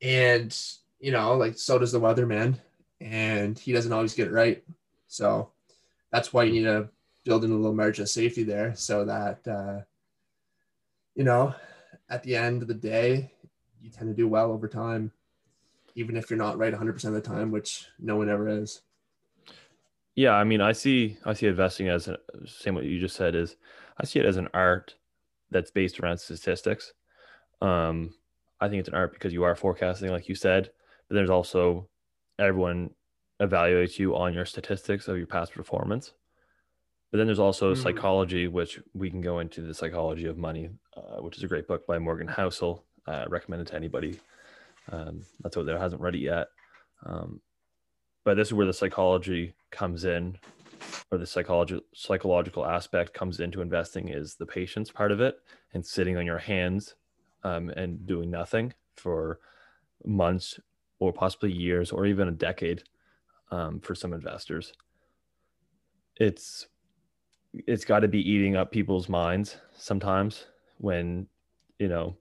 And, 0.02 0.56
you 1.00 1.12
know, 1.12 1.36
like 1.36 1.58
so 1.58 1.80
does 1.80 1.92
the 1.92 2.00
weatherman, 2.00 2.60
and 3.00 3.58
he 3.58 3.72
doesn't 3.72 3.94
always 3.94 4.14
get 4.14 4.28
it 4.28 4.34
right. 4.34 4.64
So 5.08 5.52
that's 6.12 6.34
why 6.34 6.44
you 6.44 6.54
need 6.54 6.64
to 6.64 6.90
build 7.24 7.44
in 7.44 7.52
a 7.52 7.56
little 7.56 7.76
margin 7.76 8.04
of 8.04 8.10
safety 8.10 8.44
there 8.44 8.76
so 8.76 9.06
that, 9.06 9.48
uh, 9.48 9.82
you 11.16 11.24
know, 11.24 11.56
at 12.10 12.24
the 12.24 12.36
end 12.36 12.62
of 12.62 12.68
the 12.68 12.74
day, 12.74 13.32
you 13.82 13.90
tend 13.90 14.10
to 14.10 14.16
do 14.16 14.28
well 14.28 14.52
over 14.52 14.68
time 14.68 15.12
even 15.98 16.16
if 16.16 16.30
you're 16.30 16.38
not 16.38 16.60
right 16.60 16.74
100% 16.74 17.06
of 17.06 17.14
the 17.14 17.22
time, 17.22 17.52
which 17.52 17.88
no 18.00 18.16
one 18.16 18.30
ever 18.30 18.48
is. 18.48 18.82
Yeah, 20.16 20.34
I 20.34 20.44
mean, 20.44 20.62
I 20.62 20.72
see 20.72 21.18
I 21.26 21.34
see 21.34 21.48
investing 21.48 21.90
as 21.90 22.08
a, 22.08 22.18
same 22.46 22.76
what 22.76 22.86
you 22.86 23.00
just 23.00 23.16
said 23.16 23.36
is 23.36 23.56
I 24.00 24.06
see 24.06 24.20
it 24.20 24.26
as 24.26 24.38
an 24.38 24.48
art 24.54 24.96
that's 25.52 25.72
based 25.72 26.00
around 26.00 26.20
statistics. 26.20 26.94
Um, 27.62 28.14
I 28.62 28.70
think 28.70 28.80
it's 28.80 28.90
an 28.90 28.96
art 28.96 29.12
because 29.14 29.34
you 29.34 29.44
are 29.44 29.56
forecasting, 29.56 30.12
like 30.12 30.30
you 30.30 30.36
said, 30.36 30.70
but 31.08 31.16
there's 31.16 31.30
also 31.32 31.88
everyone 32.40 32.92
evaluates 33.42 33.98
you 33.98 34.16
on 34.16 34.34
your 34.34 34.46
statistics 34.46 35.08
of 35.08 35.18
your 35.18 35.28
past 35.28 35.52
performance. 35.52 36.14
But 37.12 37.18
then 37.18 37.28
there's 37.28 37.40
also 37.40 37.74
mm. 37.74 37.82
psychology, 37.82 38.48
which 38.48 38.80
we 38.94 39.10
can 39.10 39.22
go 39.22 39.40
into 39.40 39.62
the 39.62 39.74
psychology 39.74 40.26
of 40.26 40.38
money, 40.38 40.70
uh, 40.96 41.22
which 41.22 41.38
is 41.38 41.44
a 41.44 41.48
great 41.48 41.68
book 41.68 41.88
by 41.88 41.98
Morgan 41.98 42.28
Housel. 42.28 42.82
Uh, 43.08 43.24
recommended 43.30 43.66
to 43.68 43.76
anybody 43.76 44.20
um, 44.92 45.22
that's 45.42 45.58
what 45.58 45.66
there 45.66 45.80
hasn't 45.80 46.02
read 46.02 46.16
it 46.16 46.20
yet. 46.20 46.48
Um, 47.06 47.42
but 48.24 48.36
this 48.36 48.50
is 48.50 48.54
where 48.54 48.66
the 48.66 48.74
psychology 48.74 49.54
comes 49.72 50.06
in, 50.06 50.38
or 51.12 51.18
the 51.18 51.26
psychology 51.26 51.80
psychological 51.94 52.66
aspect 52.66 53.14
comes 53.14 53.40
into 53.40 53.62
investing 53.62 54.10
is 54.10 54.36
the 54.36 54.46
patience 54.46 54.92
part 54.92 55.12
of 55.12 55.22
it 55.22 55.38
and 55.74 55.86
sitting 55.86 56.18
on 56.18 56.26
your 56.26 56.38
hands 56.38 56.96
um, 57.44 57.70
and 57.70 58.06
doing 58.06 58.30
nothing 58.30 58.74
for 58.96 59.40
months 60.06 60.60
or 61.00 61.14
possibly 61.14 61.52
years 61.52 61.92
or 61.92 62.06
even 62.06 62.28
a 62.28 62.32
decade 62.32 62.84
um, 63.52 63.80
for 63.80 63.96
some 63.96 64.14
investors. 64.14 64.74
It's 66.18 66.68
it's 67.54 67.86
got 67.86 68.00
to 68.00 68.08
be 68.08 68.30
eating 68.30 68.56
up 68.56 68.72
people's 68.72 69.08
minds 69.08 69.58
sometimes 69.76 70.46
when 70.80 71.28
you 71.80 71.88
know 71.88 72.18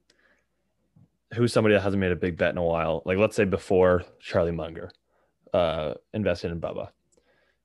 who's 1.34 1.52
somebody 1.52 1.74
that 1.74 1.82
hasn't 1.82 2.00
made 2.00 2.12
a 2.12 2.16
big 2.16 2.36
bet 2.36 2.50
in 2.50 2.58
a 2.58 2.64
while, 2.64 3.02
like 3.04 3.18
let's 3.18 3.36
say 3.36 3.44
before 3.44 4.04
Charlie 4.20 4.52
Munger 4.52 4.90
uh, 5.52 5.94
invested 6.12 6.52
in 6.52 6.60
Bubba, 6.60 6.90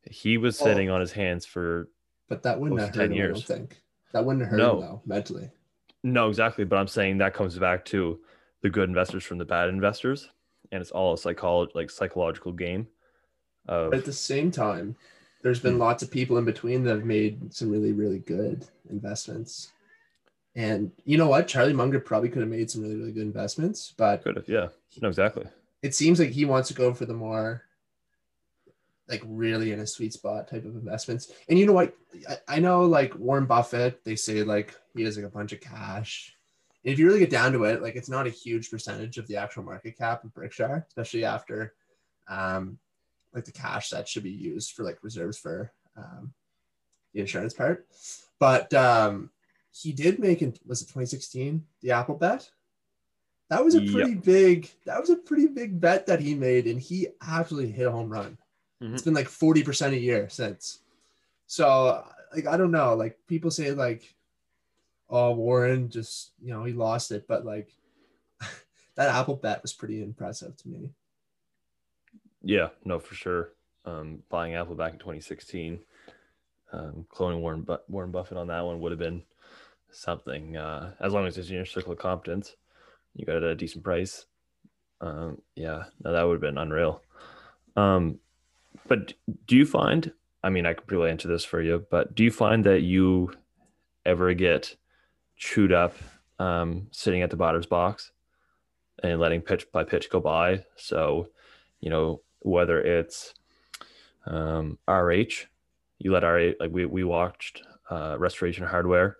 he 0.09 0.37
was 0.37 0.59
oh. 0.61 0.65
sitting 0.65 0.89
on 0.89 1.01
his 1.01 1.11
hands 1.11 1.45
for. 1.45 1.89
But 2.29 2.43
that 2.43 2.59
wouldn't 2.59 2.79
have 2.79 2.89
hurt 2.89 2.95
10 2.95 3.05
him, 3.11 3.13
years. 3.13 3.29
I 3.29 3.39
don't 3.39 3.59
think 3.59 3.81
that 4.13 4.25
wouldn't 4.25 4.47
hurt 4.47 4.57
no. 4.57 4.73
him 4.73 4.81
though 4.81 5.01
mentally. 5.05 5.49
No, 6.03 6.29
exactly. 6.29 6.65
But 6.65 6.77
I'm 6.77 6.87
saying 6.87 7.19
that 7.19 7.33
comes 7.33 7.57
back 7.57 7.85
to 7.85 8.19
the 8.61 8.69
good 8.69 8.89
investors 8.89 9.23
from 9.23 9.37
the 9.37 9.45
bad 9.45 9.69
investors, 9.69 10.29
and 10.71 10.81
it's 10.81 10.91
all 10.91 11.13
a 11.13 11.17
psychology, 11.17 11.71
like 11.75 11.89
psychological 11.89 12.51
game. 12.51 12.87
Of... 13.67 13.91
But 13.91 13.99
at 13.99 14.05
the 14.05 14.13
same 14.13 14.51
time, 14.51 14.95
there's 15.43 15.59
been 15.59 15.77
lots 15.77 16.03
of 16.03 16.11
people 16.11 16.37
in 16.37 16.45
between 16.45 16.83
that 16.83 16.95
have 16.95 17.05
made 17.05 17.53
some 17.53 17.69
really, 17.69 17.91
really 17.91 18.19
good 18.19 18.65
investments. 18.89 19.71
And 20.55 20.91
you 21.05 21.17
know 21.17 21.27
what? 21.27 21.47
Charlie 21.47 21.73
Munger 21.73 21.99
probably 21.99 22.29
could 22.29 22.41
have 22.41 22.49
made 22.49 22.69
some 22.69 22.81
really, 22.81 22.95
really 22.95 23.11
good 23.11 23.23
investments, 23.23 23.93
but 23.95 24.23
could 24.23 24.35
have, 24.35 24.49
yeah. 24.49 24.67
No, 25.01 25.07
exactly. 25.07 25.45
It 25.81 25.95
seems 25.95 26.19
like 26.19 26.29
he 26.29 26.45
wants 26.45 26.67
to 26.67 26.73
go 26.73 26.93
for 26.93 27.05
the 27.05 27.13
more 27.13 27.63
like 29.07 29.21
really 29.25 29.71
in 29.71 29.79
a 29.79 29.87
sweet 29.87 30.13
spot 30.13 30.47
type 30.47 30.65
of 30.65 30.75
investments. 30.75 31.31
And 31.49 31.59
you 31.59 31.65
know 31.65 31.73
what? 31.73 31.93
I, 32.29 32.37
I 32.47 32.59
know 32.59 32.85
like 32.85 33.13
Warren 33.15 33.45
Buffett, 33.45 34.03
they 34.03 34.15
say 34.15 34.43
like 34.43 34.75
he 34.95 35.03
has 35.03 35.17
like 35.17 35.25
a 35.25 35.29
bunch 35.29 35.53
of 35.53 35.61
cash. 35.61 36.35
And 36.83 36.93
if 36.93 36.99
you 36.99 37.05
really 37.05 37.19
get 37.19 37.29
down 37.29 37.51
to 37.53 37.65
it, 37.65 37.81
like 37.81 37.95
it's 37.95 38.09
not 38.09 38.27
a 38.27 38.31
huge 38.31 38.71
percentage 38.71 39.17
of 39.17 39.27
the 39.27 39.35
actual 39.35 39.63
market 39.63 39.97
cap 39.97 40.23
of 40.23 40.33
Berkshire, 40.33 40.85
especially 40.87 41.25
after 41.25 41.73
um 42.27 42.77
like 43.33 43.45
the 43.45 43.51
cash 43.51 43.89
that 43.89 44.07
should 44.07 44.23
be 44.23 44.31
used 44.31 44.71
for 44.71 44.83
like 44.83 45.03
reserves 45.03 45.37
for 45.37 45.71
um 45.97 46.33
the 47.13 47.19
insurance 47.19 47.53
part. 47.53 47.87
But 48.39 48.73
um 48.73 49.29
he 49.71 49.91
did 49.91 50.19
make 50.19 50.41
in 50.41 50.53
was 50.65 50.81
it 50.81 50.85
2016 50.85 51.63
the 51.81 51.91
Apple 51.91 52.15
bet. 52.15 52.49
That 53.49 53.65
was 53.65 53.75
a 53.75 53.81
pretty 53.81 54.11
yep. 54.11 54.23
big. 54.23 54.69
That 54.85 54.99
was 54.99 55.09
a 55.09 55.17
pretty 55.17 55.47
big 55.47 55.81
bet 55.81 56.05
that 56.05 56.21
he 56.21 56.35
made, 56.35 56.67
and 56.67 56.79
he 56.79 57.09
absolutely 57.21 57.71
hit 57.71 57.87
a 57.87 57.91
home 57.91 58.09
run. 58.09 58.37
Mm-hmm. 58.81 58.93
It's 58.93 59.03
been 59.03 59.13
like 59.13 59.27
40 59.27 59.63
percent 59.63 59.93
a 59.93 59.99
year 59.99 60.29
since. 60.29 60.79
So 61.47 62.03
like 62.33 62.47
I 62.47 62.55
don't 62.55 62.71
know. 62.71 62.95
Like 62.95 63.19
people 63.27 63.51
say 63.51 63.71
like, 63.71 64.15
oh 65.09 65.33
Warren 65.33 65.89
just 65.89 66.31
you 66.41 66.53
know 66.53 66.63
he 66.63 66.73
lost 66.73 67.11
it, 67.11 67.27
but 67.27 67.45
like 67.45 67.73
that 68.95 69.13
Apple 69.13 69.35
bet 69.35 69.61
was 69.61 69.73
pretty 69.73 70.01
impressive 70.01 70.55
to 70.57 70.69
me. 70.69 70.91
Yeah, 72.41 72.69
no, 72.85 72.99
for 72.99 73.15
sure. 73.15 73.49
Um, 73.83 74.23
buying 74.29 74.55
Apple 74.55 74.75
back 74.75 74.93
in 74.93 74.99
2016 74.99 75.79
um, 76.73 77.05
cloning 77.13 77.41
Warren 77.41 77.61
but 77.61 77.89
Warren 77.89 78.11
Buffett 78.11 78.37
on 78.37 78.47
that 78.47 78.65
one 78.65 78.79
would 78.79 78.91
have 78.91 78.99
been 78.99 79.23
something. 79.91 80.57
Uh, 80.57 80.93
as 80.99 81.13
long 81.13 81.27
as 81.27 81.37
it's 81.37 81.49
in 81.49 81.55
your 81.55 81.65
circle 81.65 81.93
of 81.93 81.99
competence, 81.99 82.55
you 83.15 83.25
got 83.25 83.37
it 83.37 83.43
at 83.43 83.51
a 83.51 83.55
decent 83.55 83.83
price. 83.83 84.25
Um, 85.01 85.41
yeah, 85.55 85.83
no, 86.03 86.13
that 86.13 86.23
would 86.23 86.35
have 86.35 86.41
been 86.41 86.57
unreal. 86.57 87.01
Um, 87.75 88.19
but 88.87 89.13
do 89.47 89.55
you 89.55 89.65
find? 89.65 90.11
I 90.43 90.49
mean, 90.49 90.65
I 90.65 90.73
could 90.73 90.87
probably 90.87 91.11
answer 91.11 91.27
this 91.27 91.45
for 91.45 91.61
you, 91.61 91.85
but 91.89 92.15
do 92.15 92.23
you 92.23 92.31
find 92.31 92.63
that 92.65 92.81
you 92.81 93.33
ever 94.05 94.33
get 94.33 94.75
chewed 95.37 95.71
up 95.71 95.95
um, 96.39 96.87
sitting 96.91 97.21
at 97.21 97.29
the 97.29 97.37
batter's 97.37 97.65
box 97.65 98.11
and 99.03 99.19
letting 99.19 99.41
pitch 99.41 99.71
by 99.71 99.83
pitch 99.83 100.09
go 100.09 100.19
by? 100.19 100.65
So, 100.75 101.29
you 101.79 101.89
know, 101.89 102.21
whether 102.39 102.79
it's 102.81 103.33
um, 104.25 104.77
RH, 104.87 105.47
you 106.03 106.11
let 106.11 106.23
our 106.23 106.53
like 106.59 106.71
we 106.71 106.85
we 106.85 107.03
watched 107.03 107.61
uh, 107.89 108.15
Restoration 108.17 108.65
Hardware 108.65 109.17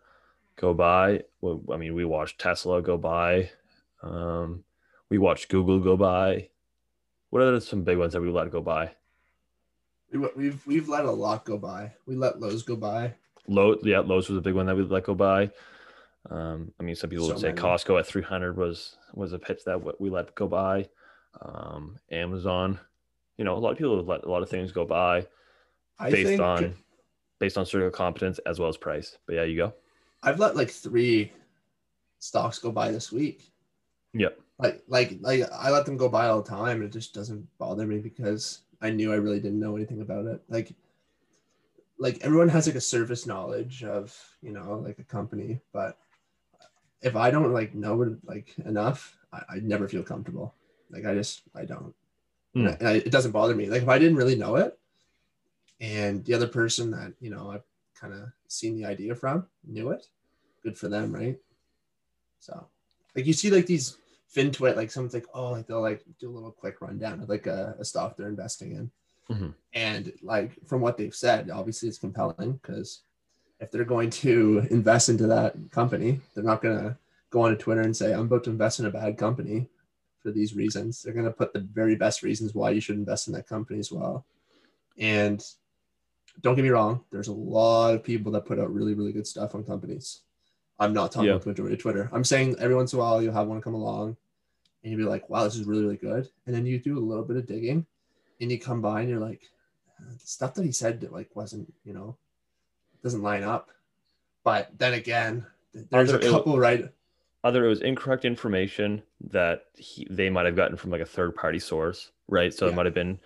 go 0.55 0.73
by. 0.73 1.23
Well, 1.39 1.61
I 1.71 1.77
mean, 1.77 1.93
we 1.93 2.05
watched 2.05 2.39
Tesla 2.39 2.81
go 2.81 2.97
by. 2.97 3.51
Um, 4.01 4.63
we 5.09 5.17
watched 5.17 5.50
Google 5.50 5.79
go 5.79 5.95
by. 5.95 6.50
What 7.29 7.43
are 7.43 7.59
some 7.59 7.83
big 7.83 7.97
ones 7.97 8.13
that 8.13 8.21
we 8.21 8.29
let 8.29 8.51
go 8.51 8.61
by? 8.61 8.91
We've 10.35 10.65
we've 10.65 10.89
let 10.89 11.05
a 11.05 11.11
lot 11.11 11.45
go 11.45 11.57
by. 11.57 11.93
We 12.05 12.15
let 12.15 12.39
Lowe's 12.39 12.63
go 12.63 12.75
by. 12.75 13.13
Lowe's, 13.47 13.79
yeah, 13.83 14.00
Lowe's 14.00 14.29
was 14.29 14.38
a 14.38 14.41
big 14.41 14.55
one 14.55 14.65
that 14.65 14.75
we 14.75 14.83
let 14.83 15.03
go 15.03 15.13
by. 15.13 15.51
Um, 16.29 16.71
I 16.79 16.83
mean, 16.83 16.95
some 16.95 17.09
people 17.09 17.27
so 17.27 17.33
would 17.33 17.41
say 17.41 17.50
many. 17.50 17.61
Costco 17.61 18.00
at 18.00 18.07
300 18.07 18.57
was 18.57 18.97
was 19.13 19.33
a 19.33 19.39
pitch 19.39 19.63
that 19.65 20.01
we 20.01 20.09
let 20.09 20.33
go 20.35 20.47
by. 20.47 20.89
Um, 21.41 21.97
Amazon, 22.11 22.79
you 23.38 23.45
know, 23.45 23.55
a 23.55 23.59
lot 23.59 23.71
of 23.71 23.77
people 23.77 24.03
let 24.03 24.23
a 24.23 24.29
lot 24.29 24.41
of 24.41 24.50
things 24.50 24.71
go 24.71 24.85
by 24.85 25.27
I 26.01 26.12
based 26.12 26.27
think, 26.27 26.41
on 26.41 26.74
based 27.39 27.58
on 27.58 27.65
of 27.81 27.91
competence 27.93 28.39
as 28.46 28.60
well 28.60 28.70
as 28.70 28.77
price. 28.77 29.17
But 29.25 29.36
yeah, 29.36 29.43
you 29.43 29.58
go. 29.58 29.74
I've 30.24 30.39
let 30.39 30.55
like 30.55 30.70
three 30.70 31.31
stocks 32.20 32.60
go 32.60 32.72
by 32.72 32.91
this 32.91 33.12
week. 33.12 33.51
Yep. 34.13 34.39
Like 34.60 34.84
like 34.88 35.17
like 35.22 35.43
I 35.51 35.72
let 35.72 35.86
them 35.86 35.98
go 35.98 36.10
by 36.10 36.27
all 36.27 36.41
the 36.41 36.50
time. 36.50 36.77
and 36.77 36.86
It 36.86 36.91
just 36.91 37.13
doesn't 37.13 37.48
bother 37.58 37.86
me 37.86 38.00
because 38.00 38.62
I 38.81 38.89
knew 38.89 39.12
I 39.12 39.17
really 39.17 39.39
didn't 39.39 39.60
know 39.60 39.75
anything 39.75 40.01
about 40.01 40.25
it. 40.25 40.41
Like 40.50 40.74
like 41.98 42.20
everyone 42.22 42.50
has 42.50 42.67
like 42.67 42.75
a 42.75 42.81
surface 42.81 43.25
knowledge 43.25 43.84
of 43.84 44.15
you 44.41 44.51
know 44.51 44.81
like 44.86 45.00
a 45.00 45.03
company, 45.03 45.60
but 45.72 45.98
if 47.01 47.15
I 47.15 47.31
don't 47.31 47.53
like 47.53 47.74
know 47.74 48.01
it 48.03 48.17
like 48.24 48.53
enough, 48.65 49.17
I, 49.34 49.41
I 49.50 49.55
never 49.62 49.88
feel 49.88 50.03
comfortable. 50.03 50.53
Like 50.89 51.05
I 51.05 51.13
just 51.13 51.43
I 51.55 51.65
don't. 51.65 51.96
Mm. 52.55 52.60
And, 52.60 52.67
I, 52.67 52.72
and 52.72 52.88
I, 52.88 52.91
it 52.93 53.12
doesn't 53.12 53.31
bother 53.31 53.55
me. 53.55 53.67
Like 53.67 53.84
if 53.84 53.89
I 53.89 53.98
didn't 53.98 54.17
really 54.17 54.36
know 54.36 54.58
it, 54.58 54.77
and 55.81 56.23
the 56.23 56.33
other 56.33 56.47
person 56.47 56.91
that 56.91 57.13
you 57.19 57.29
know 57.29 57.51
I've 57.51 57.63
kind 58.00 58.13
of 58.13 58.29
seen 58.47 58.77
the 58.77 58.85
idea 58.85 59.15
from 59.15 59.47
knew 59.67 59.89
it, 59.89 60.05
good 60.63 60.77
for 60.77 60.88
them, 60.88 61.13
right? 61.13 61.38
So, 62.39 62.67
like 63.15 63.25
you 63.25 63.33
see, 63.33 63.50
like 63.50 63.65
these 63.65 63.97
FinTwit, 64.33 64.77
like 64.77 64.91
someone's 64.91 65.13
like, 65.13 65.27
oh, 65.33 65.51
like 65.51 65.67
they'll 65.67 65.81
like 65.81 66.03
do 66.19 66.29
a 66.29 66.33
little 66.33 66.51
quick 66.51 66.81
rundown 66.81 67.21
of 67.21 67.29
like 67.29 67.47
a, 67.47 67.75
a 67.79 67.83
stock 67.83 68.15
they're 68.15 68.29
investing 68.29 68.71
in, 68.71 68.91
mm-hmm. 69.29 69.50
and 69.73 70.13
like 70.21 70.51
from 70.67 70.79
what 70.79 70.97
they've 70.97 71.15
said, 71.15 71.50
obviously 71.50 71.89
it's 71.89 71.97
compelling 71.97 72.53
because 72.53 73.01
if 73.59 73.71
they're 73.71 73.83
going 73.83 74.09
to 74.09 74.65
invest 74.71 75.09
into 75.09 75.27
that 75.27 75.55
company, 75.71 76.19
they're 76.33 76.43
not 76.43 76.61
going 76.61 76.77
to 76.77 76.97
go 77.29 77.41
on 77.41 77.51
to 77.51 77.57
Twitter 77.57 77.81
and 77.81 77.95
say, 77.95 78.11
I'm 78.11 78.21
about 78.21 78.43
to 78.45 78.50
invest 78.50 78.79
in 78.79 78.88
a 78.88 78.91
bad 78.91 79.17
company 79.17 79.67
for 80.21 80.31
these 80.31 80.55
reasons. 80.55 81.01
They're 81.01 81.13
going 81.13 81.25
to 81.25 81.31
put 81.31 81.53
the 81.53 81.59
very 81.59 81.95
best 81.95 82.23
reasons 82.23 82.55
why 82.55 82.71
you 82.71 82.81
should 82.81 82.95
invest 82.95 83.27
in 83.27 83.33
that 83.33 83.47
company 83.47 83.79
as 83.79 83.91
well. 83.91 84.25
And 84.97 85.43
don't 86.39 86.55
get 86.55 86.63
me 86.63 86.69
wrong, 86.69 87.03
there's 87.11 87.27
a 87.27 87.33
lot 87.33 87.93
of 87.93 88.03
people 88.03 88.31
that 88.31 88.45
put 88.45 88.59
out 88.59 88.73
really, 88.73 88.93
really 88.93 89.11
good 89.11 89.27
stuff 89.27 89.53
on 89.55 89.63
companies. 89.63 90.21
I'm 90.79 90.93
not 90.93 91.11
talking 91.11 91.27
yeah. 91.27 91.33
about 91.33 91.43
the 91.43 91.50
majority 91.50 91.75
of 91.75 91.81
Twitter. 91.81 92.09
I'm 92.11 92.24
saying 92.24 92.55
every 92.59 92.75
once 92.75 92.94
in 92.94 93.00
a 93.00 93.01
while 93.01 93.22
you'll 93.22 93.33
have 93.33 93.48
one 93.48 93.61
come 93.61 93.75
along 93.75 94.17
and 94.83 94.91
you'll 94.91 95.05
be 95.05 95.09
like, 95.09 95.29
wow, 95.29 95.44
this 95.44 95.55
is 95.55 95.65
really, 95.65 95.83
really 95.83 95.98
good. 95.98 96.27
And 96.46 96.55
then 96.55 96.65
you 96.65 96.79
do 96.79 96.98
a 96.98 97.00
little 97.00 97.24
bit 97.24 97.37
of 97.37 97.46
digging 97.46 97.85
and 98.39 98.51
you 98.51 98.59
come 98.59 98.81
by 98.81 99.01
and 99.01 99.09
you're 99.09 99.20
like, 99.20 99.44
uh, 100.00 100.13
the 100.13 100.25
stuff 100.25 100.55
that 100.55 100.65
he 100.65 100.72
said 100.72 101.01
that 101.01 101.13
like 101.13 101.29
wasn't, 101.35 101.72
you 101.83 101.94
know, 101.94 102.17
doesn't 103.03 103.22
line 103.22 103.44
up. 103.44 103.70
But 104.44 104.72
then 104.77 104.94
again, 104.94 105.46
there's 105.74 106.09
either 106.09 106.27
a 106.27 106.31
couple, 106.31 106.57
right? 106.57 106.89
Either 107.44 107.65
it 107.65 107.70
was 107.70 107.81
incorrect 107.81 108.25
information 108.25 109.03
that 109.29 109.65
he, 109.75 110.07
they 110.09 110.29
might 110.29 110.46
have 110.46 110.55
gotten 110.55 110.77
from 110.77 110.91
like 110.91 111.01
a 111.01 111.05
third 111.05 111.35
party 111.35 111.59
source, 111.59 112.11
right? 112.27 112.53
So 112.53 112.65
yeah. 112.65 112.72
it 112.72 112.75
might 112.75 112.85
have 112.85 112.96
been 112.96 113.20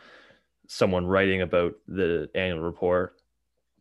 someone 0.67 1.05
writing 1.05 1.41
about 1.41 1.75
the 1.87 2.29
annual 2.35 2.61
report, 2.61 3.21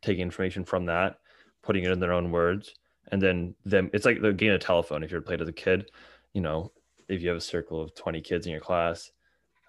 taking 0.02 0.22
information 0.22 0.64
from 0.64 0.86
that, 0.86 1.18
putting 1.62 1.84
it 1.84 1.90
in 1.90 2.00
their 2.00 2.12
own 2.12 2.30
words, 2.30 2.74
and 3.08 3.20
then 3.20 3.54
them. 3.64 3.90
It's 3.92 4.04
like 4.04 4.20
the 4.20 4.32
game 4.32 4.52
of 4.52 4.60
telephone. 4.60 5.02
If 5.02 5.10
you 5.10 5.16
ever 5.16 5.24
played 5.24 5.40
as 5.40 5.48
a 5.48 5.52
kid, 5.52 5.90
you 6.32 6.40
know, 6.40 6.72
if 7.08 7.22
you 7.22 7.28
have 7.28 7.38
a 7.38 7.40
circle 7.40 7.80
of 7.80 7.94
twenty 7.94 8.20
kids 8.20 8.46
in 8.46 8.52
your 8.52 8.60
class, 8.60 9.10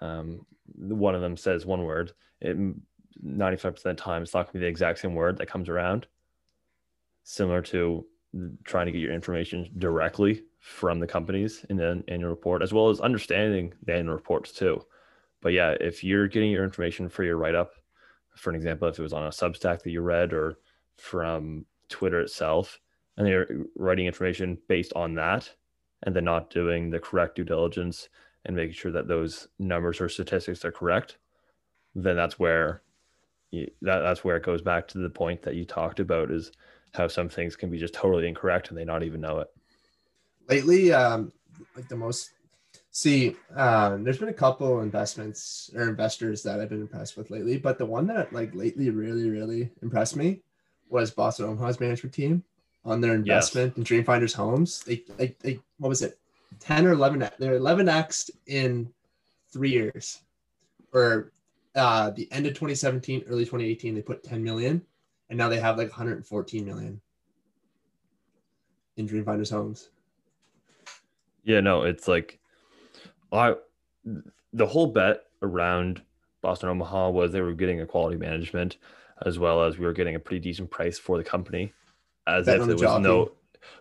um, 0.01 0.45
one 0.77 1.15
of 1.15 1.21
them 1.21 1.37
says 1.37 1.65
one 1.65 1.83
word. 1.83 2.13
It 2.41 2.57
95% 3.25 3.65
of 3.65 3.83
the 3.83 3.93
time 3.93 4.23
it's 4.23 4.33
not 4.33 4.43
going 4.43 4.53
to 4.53 4.59
be 4.59 4.59
the 4.59 4.67
exact 4.67 4.99
same 4.99 5.15
word 5.15 5.37
that 5.37 5.47
comes 5.47 5.69
around 5.69 6.05
similar 7.23 7.61
to 7.61 8.05
trying 8.63 8.85
to 8.85 8.91
get 8.91 9.01
your 9.01 9.13
information 9.13 9.69
directly 9.77 10.43
from 10.59 10.99
the 10.99 11.07
companies 11.07 11.65
in 11.69 11.77
the 11.77 12.03
annual 12.07 12.29
report, 12.29 12.61
as 12.61 12.73
well 12.73 12.89
as 12.89 12.99
understanding 12.99 13.73
the 13.85 13.93
annual 13.93 14.15
reports 14.15 14.51
too. 14.51 14.81
But 15.45 15.53
yeah, 15.53 15.75
if 15.79 16.03
you're 16.03 16.27
getting 16.27 16.49
your 16.49 16.63
information 16.63 17.07
for 17.07 17.23
your 17.23 17.37
write 17.37 17.53
up, 17.53 17.73
for 18.35 18.49
an 18.49 18.55
example, 18.55 18.87
if 18.87 18.97
it 18.97 19.03
was 19.03 19.13
on 19.13 19.27
a 19.27 19.29
Substack 19.29 19.83
that 19.83 19.91
you 19.91 20.01
read 20.01 20.33
or 20.33 20.57
from 20.97 21.67
Twitter 21.87 22.19
itself, 22.21 22.79
and 23.15 23.27
they're 23.27 23.47
writing 23.75 24.07
information 24.07 24.57
based 24.67 24.91
on 24.95 25.13
that, 25.13 25.51
and 26.01 26.15
then 26.15 26.23
not 26.23 26.49
doing 26.49 26.89
the 26.89 26.99
correct 26.99 27.35
due 27.35 27.43
diligence 27.43 28.09
and 28.45 28.55
making 28.55 28.73
sure 28.73 28.91
that 28.91 29.07
those 29.07 29.47
numbers 29.59 30.01
or 30.01 30.09
statistics 30.09 30.65
are 30.65 30.71
correct, 30.71 31.19
then 31.93 32.15
that's 32.15 32.39
where 32.39 32.81
you, 33.51 33.69
that, 33.83 33.99
that's 33.99 34.23
where 34.23 34.37
it 34.37 34.43
goes 34.43 34.63
back 34.63 34.87
to 34.87 34.97
the 34.97 35.11
point 35.11 35.43
that 35.43 35.53
you 35.53 35.63
talked 35.63 35.99
about 35.99 36.31
is 36.31 36.51
how 36.95 37.07
some 37.07 37.29
things 37.29 37.55
can 37.55 37.69
be 37.69 37.77
just 37.77 37.93
totally 37.93 38.27
incorrect 38.27 38.69
and 38.69 38.77
they 38.79 38.83
not 38.83 39.03
even 39.03 39.21
know 39.21 39.37
it. 39.37 39.47
Lately, 40.49 40.91
um, 40.91 41.31
like 41.75 41.87
the 41.87 41.95
most 41.95 42.31
see, 42.95 43.35
um, 43.57 44.05
there's 44.05 44.19
been 44.19 44.29
a 44.29 44.33
couple 44.33 44.79
investments 44.79 45.69
or 45.75 45.89
investors 45.89 46.41
that 46.41 46.61
I've 46.61 46.69
been 46.69 46.79
impressed 46.79 47.17
with 47.17 47.29
lately, 47.29 47.57
but 47.57 47.77
the 47.77 47.85
one 47.85 48.07
that 48.07 48.31
like 48.31 48.55
lately 48.55 48.89
really, 48.89 49.29
really 49.29 49.69
impressed 49.81 50.15
me 50.15 50.39
was 50.87 51.11
Boston 51.11 51.47
Omaha's 51.47 51.81
management 51.81 52.13
team 52.13 52.41
on 52.85 53.01
their 53.01 53.13
investment 53.13 53.73
yes. 53.75 53.77
in 53.77 53.83
Dreamfinders 53.83 54.33
homes. 54.33 54.81
They, 54.83 55.03
they, 55.17 55.35
they, 55.41 55.59
what 55.77 55.89
was 55.89 56.03
it? 56.03 56.17
10 56.61 56.87
or 56.87 56.93
11, 56.93 57.19
they're 57.37 57.59
11x 57.59 58.29
in 58.47 58.89
three 59.51 59.71
years 59.71 60.21
or 60.93 61.33
uh, 61.75 62.11
the 62.11 62.31
end 62.31 62.45
of 62.45 62.53
2017, 62.53 63.25
early 63.27 63.43
2018, 63.43 63.93
they 63.93 64.01
put 64.01 64.23
10 64.23 64.41
million 64.41 64.81
and 65.29 65.37
now 65.37 65.49
they 65.49 65.59
have 65.59 65.77
like 65.77 65.89
114 65.89 66.65
million 66.65 67.01
in 68.95 69.05
Dreamfinders 69.05 69.51
homes. 69.51 69.89
Yeah, 71.43 71.59
no, 71.59 71.81
it's 71.81 72.07
like 72.07 72.39
I 73.37 73.55
the 74.53 74.65
whole 74.65 74.87
bet 74.87 75.25
around 75.41 76.01
Boston 76.41 76.69
Omaha 76.69 77.09
was 77.09 77.31
they 77.31 77.41
were 77.41 77.53
getting 77.53 77.81
a 77.81 77.85
quality 77.85 78.17
management 78.17 78.77
as 79.25 79.39
well 79.39 79.63
as 79.63 79.77
we 79.77 79.85
were 79.85 79.93
getting 79.93 80.15
a 80.15 80.19
pretty 80.19 80.39
decent 80.39 80.69
price 80.69 80.99
for 80.99 81.17
the 81.17 81.23
company. 81.23 81.73
As 82.27 82.45
bet 82.45 82.59
if 82.59 82.65
there 82.65 82.75
was 82.75 82.81
jockey. 82.81 83.03
no 83.03 83.31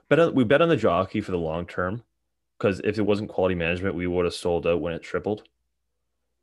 bet 0.08 0.34
we 0.34 0.44
bet 0.44 0.62
on 0.62 0.68
the 0.68 0.76
jockey 0.76 1.20
for 1.20 1.32
the 1.32 1.38
long 1.38 1.66
term 1.66 2.02
because 2.58 2.80
if 2.84 2.98
it 2.98 3.02
wasn't 3.02 3.30
quality 3.30 3.54
management, 3.54 3.94
we 3.94 4.06
would 4.06 4.24
have 4.24 4.34
sold 4.34 4.66
out 4.66 4.80
when 4.80 4.92
it 4.92 5.02
tripled. 5.02 5.44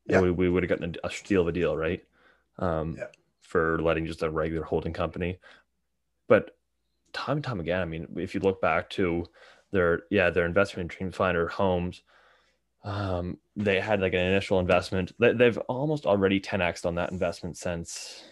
Yeah, 0.07 0.19
we, 0.19 0.31
we 0.31 0.49
would 0.49 0.63
have 0.63 0.69
gotten 0.69 0.95
a, 1.03 1.07
a 1.07 1.11
steal 1.11 1.41
of 1.41 1.47
a 1.47 1.51
deal, 1.51 1.77
right? 1.77 2.03
Um, 2.57 2.95
yeah 2.97 3.05
for 3.51 3.81
letting 3.81 4.05
just 4.05 4.23
a 4.23 4.29
regular 4.29 4.63
holding 4.63 4.93
company. 4.93 5.37
But 6.29 6.55
time 7.11 7.37
and 7.37 7.43
time 7.43 7.59
again, 7.59 7.81
I 7.81 7.85
mean, 7.85 8.07
if 8.15 8.33
you 8.33 8.39
look 8.39 8.61
back 8.61 8.89
to 8.91 9.25
their 9.71 10.03
yeah 10.09 10.29
their 10.29 10.45
investment 10.45 10.93
in 10.97 11.11
Dreamfinder 11.11 11.49
Homes, 11.49 12.01
um, 12.83 13.37
they 13.55 13.79
had 13.79 14.01
like 14.01 14.13
an 14.13 14.19
initial 14.19 14.59
investment. 14.59 15.11
They, 15.19 15.33
they've 15.33 15.57
almost 15.59 16.05
already 16.05 16.39
10x 16.39 16.85
on 16.85 16.95
that 16.95 17.11
investment 17.11 17.57
since 17.57 18.23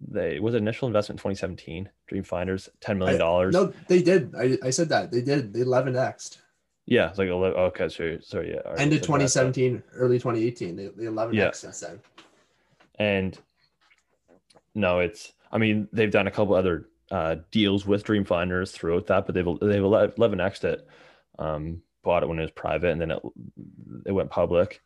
they 0.00 0.40
was 0.40 0.54
initial 0.54 0.88
investment 0.88 1.18
2017 1.20 1.88
Dreamfinders 2.10 2.68
10 2.80 2.98
million 2.98 3.18
dollars. 3.18 3.54
No, 3.54 3.72
they 3.88 4.02
did. 4.02 4.34
I, 4.34 4.58
I 4.62 4.70
said 4.70 4.88
that 4.88 5.10
they 5.10 5.22
did. 5.22 5.52
They 5.52 5.60
11 5.60 5.96
x 5.96 6.38
Yeah, 6.86 7.08
it's 7.08 7.18
like 7.18 7.28
11, 7.28 7.58
okay, 7.58 7.88
sorry, 7.88 8.18
sorry, 8.22 8.54
yeah. 8.54 8.72
End 8.76 8.92
of 8.92 9.00
2017, 9.00 9.82
early 9.94 10.18
2018, 10.18 10.76
they, 10.76 10.88
they 10.88 11.06
11 11.06 11.38
x 11.38 11.62
yeah. 11.62 11.70
since 11.70 11.80
then. 11.80 12.00
And 12.98 13.38
no, 14.74 15.00
it's. 15.00 15.32
I 15.52 15.58
mean, 15.58 15.88
they've 15.92 16.10
done 16.10 16.26
a 16.26 16.32
couple 16.32 16.54
other 16.54 16.88
uh, 17.10 17.36
deals 17.52 17.86
with 17.86 18.04
Dreamfinders 18.04 18.72
throughout 18.72 19.06
that, 19.06 19.26
but 19.26 19.34
they've 19.34 19.46
they've 19.60 19.84
11 19.84 20.40
x 20.40 20.64
it. 20.64 20.86
Um, 21.38 21.82
bought 22.04 22.22
it 22.22 22.28
when 22.28 22.38
it 22.38 22.42
was 22.42 22.50
private, 22.52 22.90
and 22.90 23.00
then 23.00 23.10
it 23.10 23.22
it 24.06 24.12
went 24.12 24.30
public. 24.30 24.80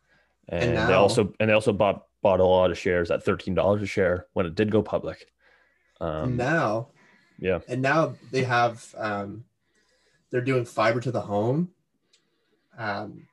And, 0.47 0.63
and 0.63 0.73
now, 0.73 0.87
they 0.87 0.93
also 0.93 1.33
and 1.39 1.49
they 1.49 1.53
also 1.53 1.73
bought 1.73 2.05
bought 2.21 2.39
a 2.39 2.45
lot 2.45 2.71
of 2.71 2.77
shares 2.77 3.11
at 3.11 3.23
thirteen 3.23 3.53
dollars 3.53 3.81
a 3.81 3.85
share 3.85 4.25
when 4.33 4.45
it 4.45 4.55
did 4.55 4.71
go 4.71 4.81
public. 4.81 5.31
Um, 6.01 6.37
now, 6.37 6.89
yeah. 7.37 7.59
and 7.67 7.81
now 7.81 8.15
they 8.31 8.43
have 8.43 8.95
um, 8.97 9.43
they're 10.31 10.41
doing 10.41 10.65
fiber 10.65 10.99
to 11.01 11.11
the 11.11 11.21
home. 11.21 11.69
Um, 12.77 13.27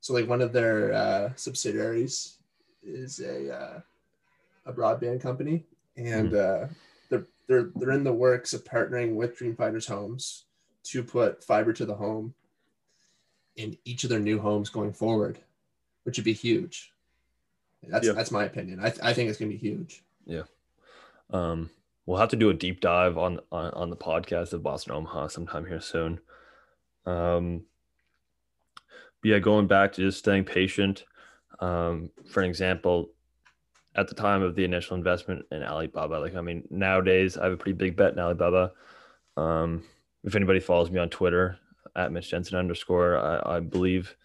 so 0.00 0.14
like 0.14 0.28
one 0.28 0.42
of 0.42 0.52
their 0.52 0.92
uh, 0.92 1.30
subsidiaries 1.36 2.38
is 2.82 3.20
a 3.20 3.54
uh, 3.54 3.80
a 4.66 4.72
broadband 4.72 5.20
company, 5.20 5.64
and 5.96 6.34
uh, 6.34 6.66
they're 7.08 7.26
they're 7.46 7.70
they're 7.76 7.92
in 7.92 8.04
the 8.04 8.12
works 8.12 8.52
of 8.52 8.64
partnering 8.64 9.14
with 9.14 9.36
Dream 9.36 9.54
Finders 9.54 9.86
Homes 9.86 10.44
to 10.84 11.02
put 11.02 11.44
fiber 11.44 11.72
to 11.72 11.84
the 11.84 11.94
home 11.94 12.34
in 13.56 13.76
each 13.84 14.04
of 14.04 14.10
their 14.10 14.20
new 14.20 14.38
homes 14.38 14.70
going 14.70 14.92
forward, 14.92 15.38
which 16.04 16.16
would 16.18 16.24
be 16.24 16.32
huge. 16.32 16.92
That's 17.88 18.06
Yeah. 18.06 18.12
that's 18.12 18.30
my 18.30 18.44
opinion. 18.44 18.80
I, 18.80 18.90
th- 18.90 19.02
I 19.02 19.12
think 19.14 19.30
it's 19.30 19.38
gonna 19.38 19.50
be 19.50 19.56
huge. 19.56 20.02
Yeah. 20.26 20.42
Um, 21.30 21.70
we'll 22.06 22.18
have 22.18 22.28
to 22.30 22.36
do 22.36 22.50
a 22.50 22.54
deep 22.54 22.80
dive 22.80 23.16
on 23.18 23.40
on, 23.50 23.72
on 23.72 23.90
the 23.90 23.96
podcast 23.96 24.52
of 24.52 24.62
Boston 24.62 24.92
Omaha 24.94 25.28
sometime 25.28 25.66
here 25.66 25.80
soon. 25.80 26.20
Um, 27.06 27.62
but 29.22 29.28
yeah, 29.28 29.38
going 29.38 29.66
back 29.66 29.92
to 29.92 30.02
just 30.02 30.18
staying 30.18 30.44
patient. 30.44 31.04
Um, 31.60 32.10
for 32.30 32.42
an 32.42 32.48
example, 32.48 33.10
at 33.94 34.08
the 34.08 34.14
time 34.14 34.42
of 34.42 34.54
the 34.54 34.64
initial 34.64 34.96
investment 34.96 35.44
in 35.50 35.62
Alibaba, 35.62 36.14
like 36.14 36.34
I 36.34 36.40
mean, 36.40 36.66
nowadays 36.70 37.36
I 37.36 37.44
have 37.44 37.52
a 37.52 37.56
pretty 37.56 37.76
big 37.76 37.96
bet 37.96 38.12
in 38.12 38.18
Alibaba. 38.18 38.72
Um, 39.36 39.84
if 40.24 40.34
anybody 40.34 40.60
follows 40.60 40.90
me 40.90 40.98
on 41.00 41.08
Twitter 41.08 41.58
at 41.96 42.12
Mitch 42.12 42.30
Jensen 42.30 42.58
underscore, 42.58 43.18
I, 43.18 43.56
I 43.56 43.60
believe 43.60 44.16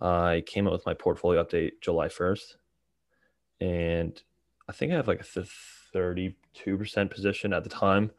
I 0.00 0.42
came 0.46 0.66
out 0.66 0.72
with 0.72 0.86
my 0.86 0.94
portfolio 0.94 1.42
update 1.42 1.80
July 1.80 2.08
first, 2.08 2.56
and 3.60 4.20
I 4.68 4.72
think 4.72 4.92
I 4.92 4.96
have 4.96 5.08
like 5.08 5.20
a 5.20 5.46
32% 5.94 6.34
position 7.10 7.52
at 7.52 7.64
the 7.64 7.70
time. 7.70 8.10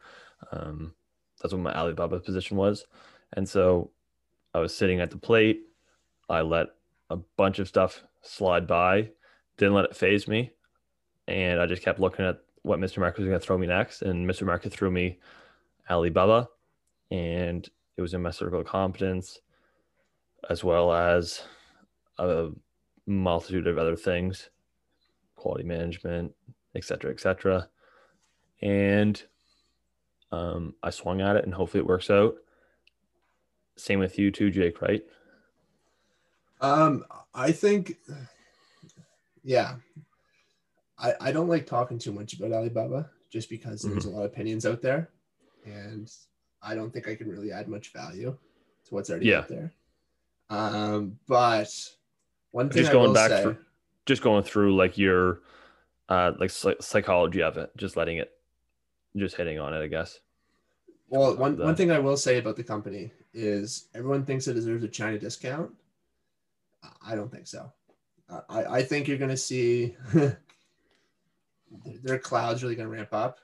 Um, 0.52 0.94
that's 1.42 1.54
what 1.54 1.62
my 1.62 1.74
Alibaba 1.74 2.20
position 2.20 2.58
was. 2.58 2.86
And 3.34 3.48
so 3.48 3.92
I 4.54 4.60
was 4.60 4.76
sitting 4.76 5.00
at 5.00 5.12
the 5.12 5.18
plate. 5.18 5.62
I 6.30 6.42
let 6.42 6.68
a 7.10 7.18
bunch 7.18 7.60
of 7.60 7.68
stuff 7.68 8.04
slide 8.22 8.68
by, 8.68 9.10
didn't 9.58 9.74
let 9.74 9.86
it 9.86 9.96
phase 9.96 10.28
me. 10.28 10.52
And 11.28 11.60
I 11.60 11.66
just 11.66 11.84
kept 11.84 12.00
looking 12.00 12.26
at 12.26 12.40
what 12.62 12.80
Mr. 12.80 13.00
Market 13.00 13.20
was 13.20 13.28
going 13.28 13.40
to 13.40 13.46
throw 13.46 13.58
me 13.58 13.68
next. 13.68 14.02
And 14.02 14.28
Mr. 14.30 14.44
Market 14.44 14.72
threw 14.72 14.92
me 14.92 15.20
Alibaba. 15.90 16.50
And 17.12 17.68
it 17.98 18.02
was 18.02 18.14
in 18.14 18.22
my 18.22 18.32
circle 18.32 18.60
of 18.60 18.66
competence, 18.66 19.40
as 20.50 20.64
well 20.64 20.94
as 20.94 21.44
a 22.18 22.50
multitude 23.06 23.68
of 23.68 23.78
other 23.78 23.96
things 23.96 24.50
quality 25.36 25.64
management, 25.64 26.34
et 26.76 26.84
cetera, 26.84 27.12
et 27.12 27.20
cetera. 27.20 27.70
And 28.62 29.22
um, 30.32 30.74
I 30.82 30.90
swung 30.90 31.22
at 31.22 31.36
it 31.36 31.46
and 31.46 31.54
hopefully 31.54 31.82
it 31.82 31.88
works 31.88 32.10
out. 32.10 32.36
Same 33.78 34.00
with 34.00 34.18
you 34.18 34.32
too, 34.32 34.50
Jake, 34.50 34.82
right? 34.82 35.04
Um, 36.62 37.06
I 37.34 37.52
think, 37.52 37.98
yeah, 39.44 39.76
I, 40.98 41.14
I 41.22 41.32
don't 41.32 41.50
like 41.50 41.68
talking 41.68 42.00
too 42.00 42.14
much 42.14 42.34
about 42.34 42.54
Alibaba 42.54 43.12
just 43.30 43.50
because 43.50 43.82
there's 43.82 44.06
a 44.06 44.10
lot 44.10 44.22
of 44.22 44.32
opinions 44.32 44.66
out 44.66 44.82
there, 44.82 45.10
and 45.66 46.10
I 46.66 46.76
don't 46.76 46.92
think 46.92 47.08
I 47.08 47.16
can 47.16 47.30
really 47.30 47.52
add 47.52 47.68
much 47.68 47.94
value 47.94 48.36
to 48.86 48.94
what's 48.94 49.10
already 49.10 49.28
Yeah. 49.28 49.40
out 49.40 49.48
there. 49.48 49.72
Um, 50.50 51.20
but 51.28 51.70
one 52.52 52.70
thing 52.70 52.80
Just 52.82 52.90
I 52.90 52.94
going 52.94 53.08
will 53.08 53.14
back 53.14 53.30
say, 53.30 53.44
through- 53.44 53.58
Just 54.06 54.22
going 54.22 54.44
through 54.44 54.76
like 54.76 54.98
your 54.98 55.42
uh 56.10 56.34
like 56.40 56.52
psychology 56.52 57.42
of 57.42 57.58
it, 57.58 57.72
just 57.78 57.96
letting 57.98 58.18
it 58.18 58.32
just 59.16 59.36
hitting 59.36 59.60
on 59.60 59.74
it, 59.74 59.82
I 59.82 59.88
guess. 59.88 60.20
well, 61.10 61.36
one, 61.38 61.56
the- 61.58 61.64
one 61.64 61.76
thing 61.76 61.92
I 61.92 62.00
will 62.00 62.18
say 62.18 62.38
about 62.38 62.56
the 62.58 62.64
company 62.64 63.12
is 63.34 63.88
everyone 63.96 64.26
thinks 64.26 64.48
it 64.48 64.54
deserves 64.54 64.84
a 64.84 64.88
China 64.88 65.18
discount. 65.20 65.72
I 67.06 67.16
don't 67.16 67.32
think 67.32 67.48
so. 67.48 67.72
I, 68.50 68.66
I 68.78 68.84
think 68.84 69.08
you're 69.08 69.18
going 69.18 69.30
to 69.32 69.38
see 69.38 69.96
their 72.04 72.20
cloud's 72.20 72.64
really 72.64 72.76
going 72.76 72.88
to 72.90 72.94
ramp 72.96 73.14
up. 73.14 73.40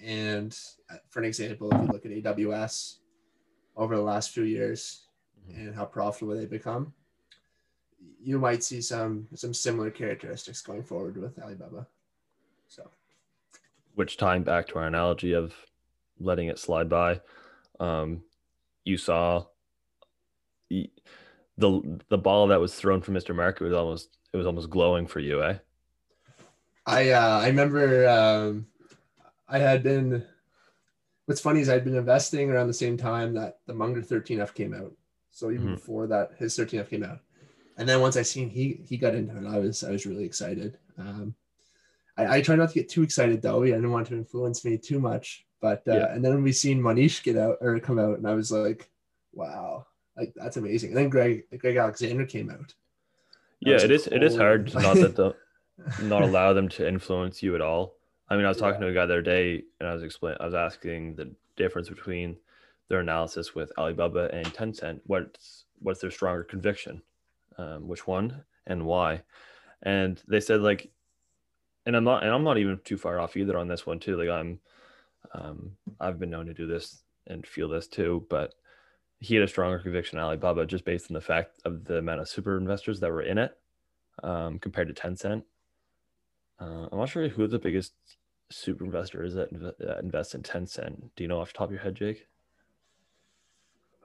And 0.00 0.56
uh, 0.90 0.96
for 1.08 1.20
an 1.20 1.26
example, 1.26 1.70
if 1.72 1.80
you 1.80 1.86
look 1.92 2.04
at 2.06 2.12
AWS 2.12 2.98
over 3.76 3.96
the 3.96 4.02
last 4.02 4.30
few 4.30 4.44
years 4.44 5.06
Mhm. 5.48 5.56
and 5.56 5.74
how 5.74 5.84
profitable 5.86 6.36
they've 6.36 6.48
become, 6.48 6.94
you 8.20 8.38
might 8.38 8.62
see 8.62 8.80
some 8.80 9.28
some 9.34 9.52
similar 9.54 9.90
characteristics 9.90 10.62
going 10.62 10.82
forward 10.84 11.16
with 11.16 11.38
Alibaba. 11.38 11.86
So 12.68 12.90
Which 13.94 14.16
tying 14.16 14.42
back 14.44 14.66
to 14.68 14.78
our 14.78 14.86
analogy 14.86 15.32
of 15.32 15.54
letting 16.18 16.48
it 16.48 16.58
slide 16.58 16.88
by, 16.88 17.20
um, 17.80 18.24
you 18.84 18.96
saw 18.96 19.46
the 20.68 20.90
the 21.58 22.00
the 22.08 22.18
ball 22.18 22.46
that 22.48 22.60
was 22.60 22.74
thrown 22.74 23.02
from 23.02 23.14
Mr. 23.14 23.34
Market 23.34 23.64
was 23.64 23.72
almost 23.74 24.18
it 24.32 24.36
was 24.36 24.46
almost 24.46 24.70
glowing 24.70 25.06
for 25.06 25.20
you, 25.20 25.42
eh? 25.42 25.58
I 26.86 27.10
uh, 27.10 27.40
I 27.40 27.46
remember 27.48 28.08
um, 28.08 28.66
I 29.52 29.58
had 29.58 29.82
been. 29.82 30.24
What's 31.26 31.40
funny 31.40 31.60
is 31.60 31.68
I'd 31.68 31.84
been 31.84 31.94
investing 31.94 32.50
around 32.50 32.66
the 32.66 32.74
same 32.74 32.96
time 32.96 33.34
that 33.34 33.58
the 33.66 33.74
Munger 33.74 34.02
13F 34.02 34.54
came 34.54 34.74
out. 34.74 34.92
So 35.30 35.50
even 35.52 35.68
Mhm. 35.68 35.74
before 35.74 36.06
that, 36.08 36.32
his 36.38 36.56
13F 36.56 36.88
came 36.90 37.04
out, 37.04 37.20
and 37.78 37.88
then 37.88 38.00
once 38.00 38.16
I 38.16 38.22
seen 38.22 38.50
he 38.50 38.82
he 38.88 38.96
got 38.96 39.14
into 39.14 39.36
it, 39.36 39.46
I 39.46 39.58
was 39.58 39.84
I 39.84 39.90
was 39.92 40.04
really 40.06 40.24
excited. 40.24 40.78
Um, 40.98 41.34
I, 42.16 42.38
I 42.38 42.42
try 42.42 42.56
not 42.56 42.68
to 42.70 42.74
get 42.74 42.88
too 42.88 43.02
excited 43.02 43.40
though. 43.40 43.62
I 43.62 43.66
didn't 43.66 43.90
want 43.92 44.08
to 44.08 44.16
influence 44.16 44.64
me 44.64 44.76
too 44.78 44.98
much. 44.98 45.46
But 45.60 45.86
uh, 45.86 45.92
Yeah. 45.94 46.12
and 46.14 46.24
then 46.24 46.42
we 46.42 46.50
seen 46.52 46.80
Mohnish 46.82 47.22
get 47.22 47.36
out 47.36 47.58
or 47.60 47.78
come 47.78 47.98
out, 47.98 48.18
and 48.18 48.26
I 48.26 48.34
was 48.34 48.50
like, 48.50 48.90
wow, 49.32 49.86
like 50.16 50.32
that's 50.34 50.56
amazing. 50.56 50.90
And 50.90 50.98
then 50.98 51.08
Greg 51.08 51.44
Greg 51.58 51.76
Alexander 51.76 52.26
came 52.26 52.50
out. 52.50 52.74
Yeah, 53.60 53.76
it 53.80 53.90
is. 53.92 54.08
It 54.08 54.22
is 54.24 54.36
hard 54.36 54.66
to 54.68 54.80
not 54.82 54.96
that 54.96 55.14
the 55.14 55.34
not 56.02 56.22
allow 56.22 56.52
them 56.52 56.68
to 56.70 56.86
influence 56.86 57.42
you 57.44 57.54
at 57.54 57.60
all. 57.60 57.94
I 58.28 58.36
mean, 58.36 58.44
I 58.44 58.48
was 58.48 58.58
talking 58.58 58.80
Yeah. 58.80 58.86
to 58.86 58.92
a 58.92 58.94
guy 58.94 59.06
the 59.06 59.14
other 59.14 59.22
day, 59.22 59.64
and 59.80 59.88
I 59.88 59.92
was 59.92 60.02
explaining, 60.02 60.38
I 60.40 60.46
was 60.46 60.54
asking 60.54 61.16
the 61.16 61.34
difference 61.56 61.88
between 61.88 62.38
their 62.88 63.00
analysis 63.00 63.54
with 63.54 63.72
Alibaba 63.78 64.30
and 64.32 64.46
Tencent. 64.46 65.00
What's 65.06 65.64
what's 65.80 66.00
their 66.00 66.10
stronger 66.10 66.44
conviction? 66.44 67.02
Um, 67.58 67.88
which 67.88 68.06
one 68.06 68.44
and 68.66 68.86
why? 68.86 69.22
And 69.82 70.22
they 70.28 70.40
said 70.40 70.60
like, 70.60 70.90
and 71.86 71.96
I'm 71.96 72.04
not, 72.04 72.22
and 72.22 72.32
I'm 72.32 72.44
not 72.44 72.58
even 72.58 72.78
too 72.84 72.96
far 72.96 73.18
off 73.18 73.36
either 73.36 73.58
on 73.58 73.68
this 73.68 73.86
one 73.86 73.98
too. 73.98 74.16
Like 74.16 74.28
I'm, 74.28 74.60
um, 75.34 75.76
I've 76.00 76.18
been 76.18 76.30
known 76.30 76.46
to 76.46 76.54
do 76.54 76.66
this 76.66 77.02
and 77.26 77.46
feel 77.46 77.68
this 77.68 77.88
too, 77.88 78.26
but 78.30 78.54
he 79.18 79.34
had 79.34 79.44
a 79.44 79.48
stronger 79.48 79.78
conviction 79.78 80.18
Alibaba 80.18 80.66
just 80.66 80.84
based 80.84 81.10
on 81.10 81.14
the 81.14 81.20
fact 81.20 81.60
of 81.64 81.84
the 81.84 81.98
amount 81.98 82.20
of 82.20 82.28
super 82.28 82.56
investors 82.58 83.00
that 83.00 83.10
were 83.10 83.22
in 83.22 83.38
it 83.38 83.56
um, 84.22 84.58
compared 84.58 84.88
to 84.88 84.94
Tencent. 84.94 85.42
Uh, 86.62 86.86
I'm 86.92 86.98
not 86.98 87.08
sure 87.08 87.28
who 87.28 87.46
the 87.48 87.58
biggest 87.58 87.92
super 88.50 88.84
investor 88.84 89.24
is 89.24 89.34
that, 89.34 89.52
inv- 89.52 89.76
that 89.78 90.00
invests 90.00 90.34
in 90.34 90.42
Tencent. 90.42 91.10
Do 91.16 91.24
you 91.24 91.28
know 91.28 91.40
off 91.40 91.52
the 91.52 91.58
top 91.58 91.68
of 91.68 91.72
your 91.72 91.80
head, 91.80 91.96
Jake? 91.96 92.28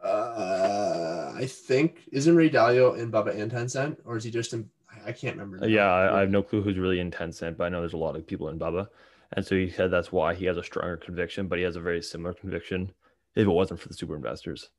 Uh, 0.04 1.34
I 1.36 1.46
think 1.46 2.04
isn't 2.12 2.36
Ray 2.36 2.50
Dalio 2.50 2.98
in 2.98 3.12
Bubba 3.12 3.38
and 3.40 3.52
Tencent, 3.52 3.98
or 4.06 4.18
is 4.18 4.24
he 4.24 4.32
just 4.32 4.54
in? 4.54 4.70
I- 5.06 5.12
can't 5.12 5.38
remember. 5.38 5.58
Now. 5.60 5.68
yeah, 5.68 5.88
I, 5.88 6.18
I 6.18 6.20
have 6.22 6.30
no 6.30 6.42
clue 6.42 6.62
who's 6.62 6.78
really 6.78 7.00
in 7.00 7.12
Tencent, 7.12 7.58
but 7.58 7.66
I 7.66 7.70
know 7.70 7.82
there's 7.82 7.94
a 7.94 7.98
lot 7.98 8.16
of 8.16 8.26
people 8.26 8.50
in 8.50 8.60
Bubba. 8.60 8.88
And 9.34 9.46
so 9.46 9.56
he 9.56 9.70
said 9.70 9.92
that's 9.92 10.12
why 10.12 10.34
he 10.34 10.46
has 10.46 10.58
a 10.58 10.64
stronger 10.64 10.98
conviction, 10.98 11.48
but 11.48 11.58
he 11.58 11.64
has 11.66 11.76
a 11.76 11.82
very 11.82 12.02
similar 12.02 12.34
conviction 12.34 12.92
if 13.36 13.46
it 13.46 13.52
wasn't 13.52 13.80
for 13.80 13.90
the 13.90 13.94
super 13.94 14.16
investors. 14.16 14.70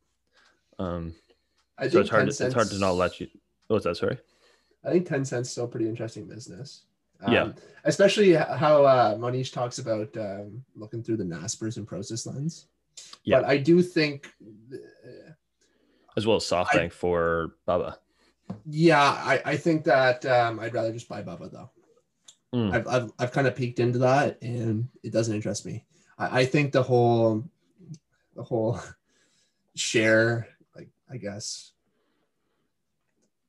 Um, 0.79 1.15
I 1.77 1.89
so 1.89 2.01
it's 2.01 2.11
hard, 2.11 2.31
to, 2.31 2.47
it's 2.47 2.55
hard 2.55 2.71
to 2.71 2.79
not 2.79 2.93
let 2.93 3.21
you. 3.21 3.29
Oh, 3.69 3.75
what's 3.75 3.85
that? 3.85 3.97
Sorry. 3.97 4.19
I 4.85 4.91
think 4.91 5.07
Tencent's 5.07 5.51
still 5.51 5.65
a 5.65 5.69
pretty 5.69 5.89
interesting 5.89 6.27
business. 6.27 6.83
Um, 7.21 7.33
Yeah. 7.33 7.53
especially 7.85 8.33
how 8.35 8.85
uh, 8.85 9.15
Mohnish 9.17 9.53
talks 9.53 9.79
about 9.79 10.17
um, 10.17 10.65
looking 10.77 11.03
through 11.03 11.17
the 11.17 11.25
Naspers 11.25 11.77
and 11.77 11.87
Prosus 11.87 12.27
lens. 12.27 12.67
Yeah. 13.25 13.41
But 13.41 13.49
I 13.49 13.57
do 13.59 13.83
think, 13.83 14.29
uh, 14.73 15.33
As 16.17 16.27
well 16.27 16.37
as 16.37 16.45
SoftBank 16.45 16.93
for 16.93 17.55
Bubba. 17.67 17.97
yeah, 18.67 19.01
I, 19.03 19.43
I 19.45 19.57
think 19.57 19.85
that 19.85 20.25
um, 20.27 20.59
I'd 20.61 20.75
rather 20.75 20.93
just 20.93 21.09
buy 21.09 21.23
Bubba 21.23 21.51
though. 21.51 21.71
Mm. 22.55 22.73
I've, 22.73 22.87
I've, 22.89 23.13
I've 23.19 23.33
kind 23.33 23.47
of 23.47 23.55
peeked 23.55 23.79
into 23.79 23.99
that 23.99 24.41
and 24.43 24.89
it 25.03 25.13
doesn't 25.13 25.35
interest 25.35 25.67
me. 25.67 25.85
I, 26.19 26.41
I 26.41 26.45
think 26.47 26.73
the 26.73 26.83
whole, 26.83 27.45
the 28.37 28.43
whole 28.43 28.81
share, 29.75 30.49
like, 30.75 30.89
I 31.11 31.17
guess, 31.19 31.73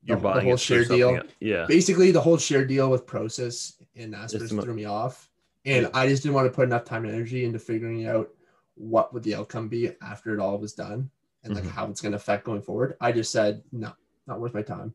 You're 0.04 0.18
the- 0.20 0.34
the 0.34 0.42
whole 0.42 0.58
share 0.58 0.86
deal. 0.86 1.22
Yeah. 1.40 1.66
basically 1.68 2.12
the 2.12 2.22
whole 2.22 2.38
share 2.38 2.66
deal 2.66 2.90
with 2.90 3.06
Prosus 3.06 3.76
and 3.96 4.12
mo- 4.12 4.62
threw 4.62 4.74
me 4.74 4.86
off. 4.86 5.30
And 5.66 5.90
I 5.94 6.08
just 6.08 6.24
didn't 6.24 6.36
want 6.36 6.48
to 6.48 6.56
put 6.56 6.64
enough 6.68 6.86
time 6.86 7.04
and 7.06 7.14
energy 7.14 7.44
into 7.46 7.60
figuring 7.60 8.08
out 8.08 8.30
what 8.76 9.14
would 9.14 9.24
the 9.24 9.36
outcome 9.36 9.68
be 9.68 9.92
after 10.02 10.34
it 10.34 10.40
all 10.40 10.58
was 10.58 10.74
done 10.74 11.10
and 11.44 11.54
like 11.54 11.66
Mhm. 11.66 11.72
how 11.72 11.88
it's 11.90 12.00
going 12.02 12.14
to 12.14 12.16
affect 12.18 12.46
going 12.46 12.62
forward. 12.62 12.96
I 13.02 13.12
just 13.12 13.32
said, 13.32 13.62
no, 13.74 13.92
not 14.26 14.40
worth 14.40 14.54
my 14.54 14.62
time. 14.62 14.94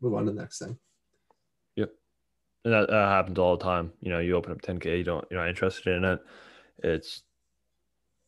Move 0.00 0.14
on 0.14 0.26
to 0.26 0.32
the 0.32 0.40
next 0.40 0.58
thing. 0.58 0.78
Yep, 1.76 1.94
And 2.64 2.74
that, 2.74 2.88
that 2.90 3.08
happens 3.08 3.38
all 3.38 3.56
the 3.56 3.64
time. 3.64 3.92
You 4.00 4.10
know, 4.10 4.18
you 4.18 4.36
open 4.36 4.52
up 4.52 4.60
10K, 4.60 4.98
you 4.98 5.04
don't, 5.04 5.26
you're 5.30 5.40
not 5.40 5.48
interested 5.48 5.94
in 5.96 6.04
it. 6.04 6.20
it's 6.84 7.22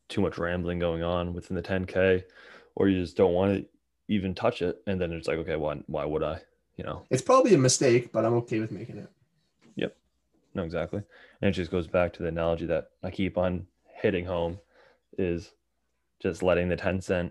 too 0.08 0.20
much 0.20 0.38
rambling 0.38 0.78
going 0.78 1.02
on 1.02 1.32
within 1.34 1.56
the 1.56 1.62
10k 1.62 2.24
or 2.76 2.88
you 2.88 3.00
just 3.02 3.16
don't 3.16 3.32
want 3.34 3.56
to 3.58 3.68
even 4.08 4.34
touch 4.34 4.62
it 4.62 4.82
and 4.86 5.00
then 5.00 5.12
it's 5.12 5.28
like 5.28 5.38
okay 5.38 5.56
why 5.56 5.74
why 5.86 6.04
would 6.04 6.22
i 6.22 6.38
you 6.76 6.84
know? 6.84 7.04
It's 7.10 7.22
probably 7.22 7.54
a 7.54 7.58
mistake, 7.58 8.12
but 8.12 8.24
I'm 8.24 8.34
okay 8.34 8.60
with 8.60 8.72
making 8.72 8.98
it. 8.98 9.08
Yep. 9.76 9.96
No 10.54 10.64
exactly. 10.64 11.02
And 11.40 11.48
it 11.48 11.52
just 11.52 11.70
goes 11.70 11.86
back 11.86 12.12
to 12.14 12.22
the 12.22 12.28
analogy 12.28 12.66
that 12.66 12.90
i 13.02 13.10
keep 13.10 13.38
on 13.38 13.66
hitting 13.86 14.24
home 14.24 14.58
is 15.18 15.52
just 16.20 16.42
letting 16.42 16.68
the 16.68 16.76
Tencent 16.76 17.30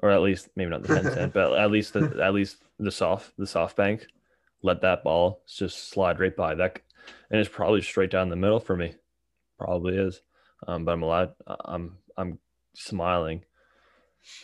or 0.00 0.10
at 0.10 0.22
least 0.22 0.48
maybe 0.56 0.70
not 0.70 0.82
the 0.82 0.94
Tencent 0.94 1.32
but 1.32 1.58
at 1.58 1.70
least 1.70 1.92
the 1.94 2.20
at 2.22 2.34
least 2.34 2.58
the 2.78 2.90
soft 2.90 3.32
the 3.38 3.44
SoftBank 3.44 4.02
let 4.62 4.82
that 4.82 5.02
ball 5.02 5.42
just 5.46 5.90
slide 5.90 6.20
right 6.20 6.36
by 6.36 6.54
that 6.54 6.80
and 7.30 7.40
it's 7.40 7.48
probably 7.48 7.82
straight 7.82 8.10
down 8.10 8.28
the 8.28 8.36
middle 8.36 8.60
for 8.60 8.76
me. 8.76 8.94
Probably 9.58 9.96
is. 9.96 10.20
Um, 10.66 10.84
but 10.84 10.92
i'm 10.92 11.02
allowed 11.02 11.34
i'm 11.46 11.98
i'm 12.16 12.38
smiling. 12.74 13.44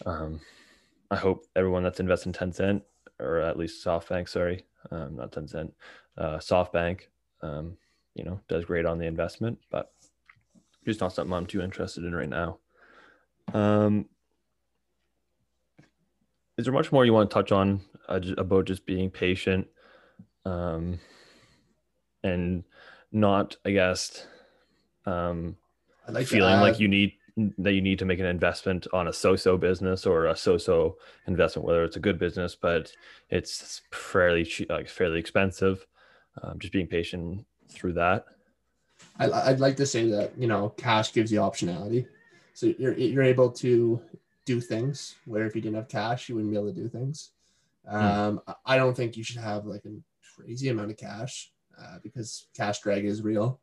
Um, 0.06 0.40
i 1.12 1.16
hope 1.16 1.46
everyone 1.54 1.82
that's 1.82 2.00
invested 2.00 2.28
in 2.28 2.32
Tencent 2.32 2.82
or 3.20 3.38
at 3.38 3.58
least 3.58 3.84
softbank 3.84 4.28
sorry 4.28 4.64
um, 4.90 5.16
not 5.16 5.30
Tencent 5.30 5.70
uh, 6.18 6.38
softbank 6.38 7.02
um, 7.42 7.76
you 8.14 8.24
know 8.24 8.40
does 8.48 8.64
great 8.64 8.86
on 8.86 8.98
the 8.98 9.06
investment 9.06 9.58
but 9.70 9.92
just 10.84 11.00
not 11.00 11.12
something 11.12 11.32
i'm 11.32 11.46
too 11.46 11.62
interested 11.62 12.04
in 12.04 12.14
right 12.14 12.28
now. 12.28 12.58
Um, 13.54 14.06
is 16.56 16.64
there 16.64 16.74
much 16.74 16.92
more 16.92 17.04
you 17.04 17.12
want 17.12 17.30
to 17.30 17.34
touch 17.34 17.52
on 17.52 17.80
uh, 18.08 18.20
about 18.38 18.64
just 18.64 18.86
being 18.86 19.10
patient 19.10 19.66
um, 20.44 20.98
and 22.24 22.64
not 23.12 23.56
i 23.66 23.70
guess 23.70 24.26
um, 25.06 25.56
like 26.08 26.26
feeling 26.26 26.60
like 26.60 26.80
you 26.80 26.88
need 26.88 27.12
that 27.58 27.72
you 27.72 27.80
need 27.80 27.98
to 27.98 28.04
make 28.04 28.18
an 28.18 28.26
investment 28.26 28.86
on 28.92 29.08
a 29.08 29.12
so-so 29.12 29.56
business 29.56 30.04
or 30.06 30.26
a 30.26 30.36
so-so 30.36 30.96
investment 31.26 31.66
whether 31.66 31.82
it's 31.84 31.96
a 31.96 32.00
good 32.00 32.18
business 32.18 32.54
but 32.54 32.92
it's 33.30 33.80
fairly 33.90 34.44
cheap 34.44 34.68
like 34.70 34.88
fairly 34.88 35.18
expensive. 35.18 35.86
Um, 36.42 36.58
just 36.58 36.72
being 36.72 36.86
patient 36.86 37.44
through 37.68 37.92
that. 37.94 38.24
I, 39.18 39.30
I'd 39.30 39.60
like 39.60 39.76
to 39.76 39.86
say 39.86 40.08
that 40.10 40.32
you 40.38 40.46
know 40.46 40.70
cash 40.70 41.12
gives 41.12 41.30
you 41.30 41.40
optionality, 41.40 42.06
so 42.54 42.72
you're 42.78 42.94
you're 42.94 43.22
able 43.22 43.50
to 43.52 44.00
do 44.46 44.60
things 44.60 45.14
where 45.26 45.44
if 45.46 45.54
you 45.54 45.60
didn't 45.60 45.76
have 45.76 45.88
cash, 45.88 46.28
you 46.28 46.34
wouldn't 46.34 46.50
be 46.52 46.58
able 46.58 46.72
to 46.72 46.80
do 46.80 46.88
things. 46.88 47.30
Um, 47.86 48.40
I- 48.46 48.54
I 48.64 48.76
don't 48.76 48.96
think 48.96 49.16
you 49.16 49.24
should 49.24 49.36
have 49.42 49.66
like 49.66 49.84
a 49.84 49.92
crazy 50.36 50.68
amount 50.70 50.90
of 50.90 50.96
cash 50.96 51.52
uh, 51.78 51.98
because 52.02 52.46
cash 52.54 52.80
drag 52.80 53.04
is 53.04 53.20
real. 53.22 53.60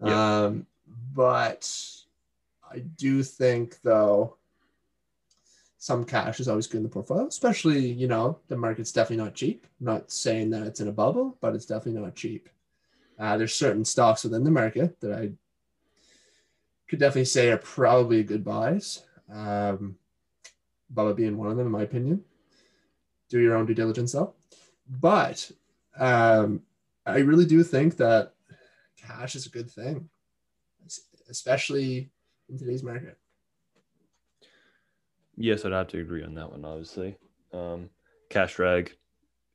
Um, 0.00 0.66
but 1.14 1.68
I 2.74 2.78
do 2.80 3.22
think 3.22 3.80
though 3.82 4.36
some 5.78 6.04
cash 6.04 6.40
is 6.40 6.48
always 6.48 6.66
good 6.66 6.78
in 6.78 6.82
the 6.82 6.88
portfolio, 6.88 7.26
especially 7.26 7.86
you 7.86 8.08
know 8.08 8.38
the 8.48 8.56
market's 8.56 8.92
definitely 8.92 9.24
not 9.24 9.34
cheap. 9.34 9.66
I'm 9.80 9.86
not 9.86 10.10
saying 10.10 10.50
that 10.50 10.66
it's 10.66 10.80
in 10.80 10.88
a 10.88 10.92
bubble, 10.92 11.36
but 11.40 11.54
it's 11.54 11.66
definitely 11.66 12.00
not 12.00 12.14
cheap. 12.14 12.48
Uh, 13.18 13.36
there's 13.36 13.54
certain 13.54 13.84
stocks 13.84 14.24
within 14.24 14.44
the 14.44 14.50
market 14.50 14.98
that 15.00 15.12
I 15.12 15.30
could 16.88 16.98
definitely 16.98 17.26
say 17.26 17.50
are 17.50 17.58
probably 17.58 18.22
good 18.22 18.44
buys. 18.44 19.02
Um, 19.32 19.96
Bubba 20.92 21.16
being 21.16 21.36
one 21.36 21.50
of 21.50 21.56
them, 21.56 21.66
in 21.66 21.72
my 21.72 21.82
opinion. 21.82 22.24
Do 23.28 23.40
your 23.40 23.56
own 23.56 23.66
due 23.66 23.74
diligence 23.74 24.12
though. 24.12 24.34
But 24.88 25.50
um, 25.98 26.62
I 27.06 27.18
really 27.18 27.46
do 27.46 27.62
think 27.62 27.96
that 27.98 28.32
cash 28.96 29.34
is 29.34 29.46
a 29.46 29.50
good 29.50 29.70
thing, 29.70 30.08
especially 31.28 32.10
in 32.48 32.58
today's 32.58 32.82
market. 32.82 33.16
yes 35.36 35.64
i'd 35.64 35.72
have 35.72 35.88
to 35.88 36.00
agree 36.00 36.22
on 36.22 36.34
that 36.34 36.50
one 36.50 36.64
obviously. 36.64 37.16
Um, 37.52 37.90
cash 38.30 38.56
drag 38.56 38.96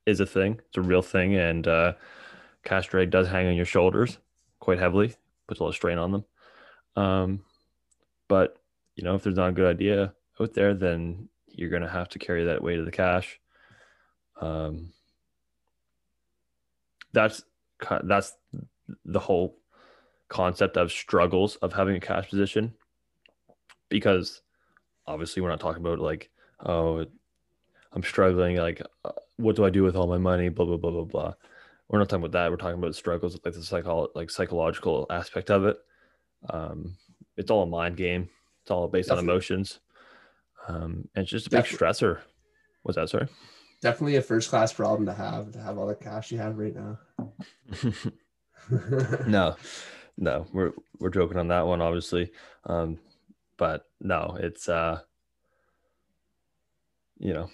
is 0.06 0.20
a 0.20 0.26
thing. 0.26 0.58
It's 0.68 0.78
a 0.78 0.82
real 0.82 1.02
thing 1.02 1.36
and 1.36 1.66
uh, 1.68 1.92
cash 2.64 2.88
drag 2.88 3.10
does 3.10 3.28
hang 3.28 3.46
on 3.46 3.54
your 3.56 3.66
shoulders 3.66 4.18
quite 4.58 4.78
heavily 4.78 5.14
puts 5.46 5.60
a 5.60 5.62
lot 5.62 5.70
of 5.70 5.74
strain 5.74 5.98
on 5.98 6.12
them. 6.12 6.24
Um, 6.96 7.40
but 8.28 8.56
you 8.96 9.04
know 9.04 9.14
if 9.14 9.22
there's 9.22 9.36
not 9.36 9.50
a 9.50 9.52
good 9.52 9.70
idea 9.70 10.14
out 10.40 10.54
there 10.54 10.74
then 10.74 11.28
you're 11.46 11.70
going 11.70 11.82
to 11.82 11.88
have 11.88 12.08
to 12.10 12.18
carry 12.18 12.44
that 12.44 12.62
weight 12.62 12.78
of 12.78 12.86
the 12.86 12.90
cash. 12.92 13.38
Um, 14.40 14.92
that's 17.12 17.42
that's 18.04 18.34
the 19.04 19.18
whole 19.18 19.58
concept 20.28 20.76
of 20.76 20.92
struggles 20.92 21.56
of 21.56 21.72
having 21.72 21.96
a 21.96 22.00
cash 22.00 22.30
position 22.30 22.72
because 23.90 24.40
obviously 25.06 25.42
we're 25.42 25.50
not 25.50 25.60
talking 25.60 25.82
about 25.84 25.98
like 25.98 26.30
oh 26.64 27.04
i'm 27.92 28.02
struggling 28.02 28.56
like 28.56 28.80
uh, 29.04 29.10
what 29.36 29.56
do 29.56 29.64
i 29.64 29.70
do 29.70 29.82
with 29.82 29.96
all 29.96 30.06
my 30.06 30.18
money 30.18 30.48
blah 30.48 30.64
blah 30.64 30.76
blah 30.78 30.90
blah 30.90 31.04
blah. 31.04 31.34
We're 31.88 31.98
not 31.98 32.08
talking 32.08 32.24
about 32.24 32.38
that. 32.38 32.50
We're 32.52 32.56
talking 32.56 32.78
about 32.78 32.94
struggles 32.94 33.36
like 33.44 33.52
the 33.52 33.64
psycho- 33.64 34.12
like 34.14 34.30
psychological 34.30 35.06
aspect 35.10 35.50
of 35.50 35.64
it. 35.64 35.76
Um 36.48 36.96
it's 37.36 37.50
all 37.50 37.64
a 37.64 37.66
mind 37.66 37.96
game. 37.96 38.28
It's 38.62 38.70
all 38.70 38.86
based 38.86 39.10
on 39.10 39.18
emotions. 39.18 39.80
Um 40.68 41.08
and 41.16 41.24
it's 41.24 41.30
just 41.32 41.48
a 41.48 41.50
big 41.50 41.64
Definitely. 41.64 41.86
stressor. 41.88 42.18
What's 42.84 42.94
that 42.94 43.08
sorry? 43.10 43.26
Definitely 43.82 44.16
a 44.16 44.22
first 44.22 44.50
class 44.50 44.72
problem 44.72 45.04
to 45.06 45.12
have 45.12 45.50
to 45.50 45.60
have 45.60 45.78
all 45.78 45.88
the 45.88 45.96
cash 45.96 46.30
you 46.30 46.38
have 46.38 46.58
right 46.58 46.76
now. 46.76 46.98
no 49.26 49.56
no. 50.16 50.46
We're 50.52 50.72
we're 51.00 51.10
joking 51.10 51.38
on 51.38 51.48
that 51.48 51.66
one 51.66 51.82
obviously. 51.82 52.30
Um 52.66 52.98
but 53.60 53.84
no 54.00 54.38
it's 54.40 54.70
uh 54.70 54.98
you 57.18 57.34
know 57.34 57.50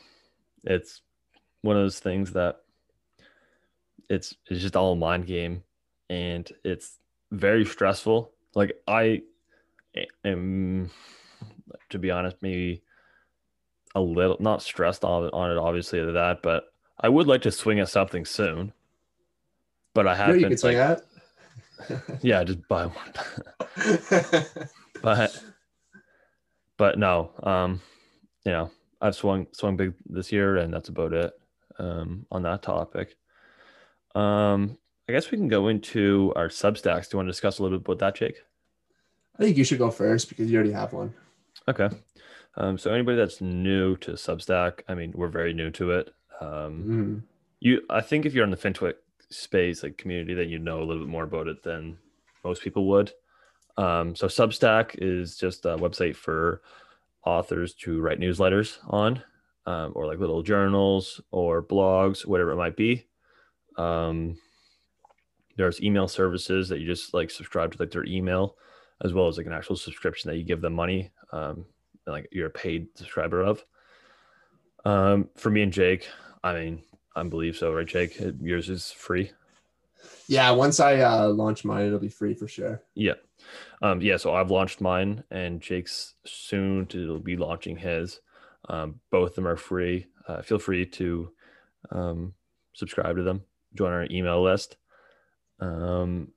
it's 0.62 1.02
one 1.62 1.74
of 1.74 1.82
those 1.82 1.98
things 1.98 2.32
that 2.32 2.60
it's 4.08 4.32
it's 4.48 4.62
just 4.62 4.76
all 4.76 4.92
a 4.92 4.96
mind 4.96 5.26
game 5.26 5.64
and 6.08 6.52
it's 6.62 6.98
very 7.32 7.64
stressful 7.64 8.30
like 8.54 8.72
i 8.86 9.20
am 10.24 10.88
to 11.88 11.98
be 11.98 12.12
honest 12.12 12.36
maybe 12.40 12.80
a 13.96 14.00
little 14.00 14.36
not 14.38 14.62
stressed 14.62 15.02
on, 15.02 15.28
on 15.30 15.50
it 15.50 15.58
obviously 15.58 15.98
of 15.98 16.14
that 16.14 16.40
but 16.40 16.72
i 17.00 17.08
would 17.08 17.26
like 17.26 17.42
to 17.42 17.50
swing 17.50 17.80
at 17.80 17.88
something 17.88 18.24
soon 18.24 18.72
but 19.92 20.06
i 20.06 20.10
what 20.10 20.18
haven't 20.18 20.40
you 20.40 20.48
could 20.50 20.60
swing 20.60 20.78
like, 20.78 21.00
at? 21.90 22.22
yeah 22.22 22.44
just 22.44 22.66
buy 22.68 22.86
one 22.86 24.44
but 25.02 25.42
but 26.76 26.98
no 26.98 27.30
um 27.42 27.80
you 28.44 28.52
know 28.52 28.70
i've 29.00 29.14
swung 29.14 29.46
swung 29.52 29.76
big 29.76 29.94
this 30.06 30.30
year 30.32 30.56
and 30.56 30.72
that's 30.72 30.88
about 30.88 31.12
it 31.12 31.32
um 31.78 32.26
on 32.30 32.42
that 32.42 32.62
topic. 32.62 33.16
Um 34.14 34.78
i 35.08 35.12
guess 35.12 35.30
we 35.30 35.38
can 35.38 35.48
go 35.48 35.68
into 35.68 36.32
our 36.36 36.48
substacks. 36.48 37.08
Do 37.08 37.14
you 37.14 37.18
want 37.18 37.26
to 37.28 37.32
discuss 37.32 37.58
a 37.58 37.62
little 37.62 37.78
bit 37.78 37.86
about 37.86 37.98
that 38.00 38.16
jake? 38.16 38.38
I 39.38 39.42
think 39.42 39.56
you 39.56 39.64
should 39.64 39.78
go 39.78 39.90
first 39.90 40.28
because 40.28 40.50
you 40.50 40.56
already 40.56 40.72
have 40.72 40.92
one. 40.92 41.14
okay. 41.68 41.88
Um 42.56 42.78
so 42.78 42.92
anybody 42.92 43.16
that's 43.18 43.40
new 43.40 43.96
to 43.98 44.12
substack 44.12 44.80
i 44.88 44.94
mean 44.94 45.12
we're 45.14 45.28
very 45.28 45.52
new 45.52 45.70
to 45.72 45.90
it. 45.92 46.14
Um 46.40 46.84
Mhm. 46.84 47.22
you 47.60 47.82
i 47.90 48.00
think 48.00 48.26
if 48.26 48.34
you're 48.34 48.44
in 48.44 48.50
the 48.50 48.56
fintech 48.56 48.94
space 49.30 49.82
like 49.82 49.98
community 49.98 50.34
then 50.34 50.48
you 50.48 50.58
know 50.58 50.78
a 50.80 50.84
little 50.84 51.02
bit 51.02 51.10
more 51.10 51.24
about 51.24 51.48
it 51.48 51.62
than 51.64 51.98
most 52.44 52.62
people 52.62 52.86
would 52.86 53.12
um, 53.76 54.14
so 54.14 54.26
substack 54.26 54.96
is 54.98 55.36
just 55.36 55.64
a 55.66 55.76
website 55.76 56.16
for 56.16 56.62
authors 57.24 57.74
to 57.74 58.00
write 58.00 58.20
newsletters 58.20 58.78
on 58.88 59.22
um, 59.66 59.92
or 59.94 60.06
like 60.06 60.18
little 60.18 60.42
journals 60.42 61.20
or 61.30 61.62
blogs 61.62 62.26
whatever 62.26 62.52
it 62.52 62.56
might 62.56 62.76
be 62.76 63.06
um, 63.76 64.36
there's 65.56 65.82
email 65.82 66.08
services 66.08 66.68
that 66.68 66.80
you 66.80 66.86
just 66.86 67.14
like 67.14 67.30
subscribe 67.30 67.72
to 67.72 67.78
like 67.82 67.90
their 67.90 68.06
email 68.06 68.56
as 69.04 69.12
well 69.12 69.28
as 69.28 69.36
like 69.36 69.46
an 69.46 69.52
actual 69.52 69.76
subscription 69.76 70.30
that 70.30 70.36
you 70.36 70.44
give 70.44 70.60
them 70.60 70.72
money 70.72 71.10
um, 71.32 71.66
like 72.06 72.28
you're 72.32 72.46
a 72.46 72.50
paid 72.50 72.86
subscriber 72.94 73.42
of 73.42 73.64
um, 74.84 75.28
for 75.36 75.50
me 75.50 75.62
and 75.62 75.72
jake 75.72 76.08
i 76.44 76.52
mean 76.54 76.82
I 77.16 77.22
believe 77.22 77.56
so, 77.56 77.72
right, 77.72 77.86
Jake? 77.86 78.20
Yours 78.42 78.68
is 78.68 78.90
free. 78.90 79.32
Yeah, 80.28 80.50
once 80.50 80.80
I 80.80 81.00
uh, 81.00 81.28
launch 81.28 81.64
mine, 81.64 81.86
it'll 81.86 81.98
be 81.98 82.10
free 82.10 82.34
for 82.34 82.46
sure. 82.46 82.82
Yeah. 82.94 83.14
Um, 83.82 84.00
yeah, 84.00 84.16
so 84.16 84.34
I've 84.34 84.50
launched 84.50 84.80
mine 84.80 85.24
and 85.30 85.60
Jake's 85.60 86.14
soon 86.24 86.86
to 86.86 87.18
be 87.20 87.36
launching 87.36 87.76
his. 87.76 88.20
Um, 88.68 89.00
both 89.10 89.30
of 89.30 89.34
them 89.36 89.46
are 89.46 89.56
free. 89.56 90.06
Uh, 90.26 90.42
feel 90.42 90.58
free 90.58 90.86
to 90.86 91.30
um, 91.90 92.34
subscribe 92.72 93.16
to 93.16 93.22
them, 93.22 93.42
join 93.74 93.92
our 93.92 94.06
email 94.10 94.42
list. 94.42 94.76
Um, 95.60 96.32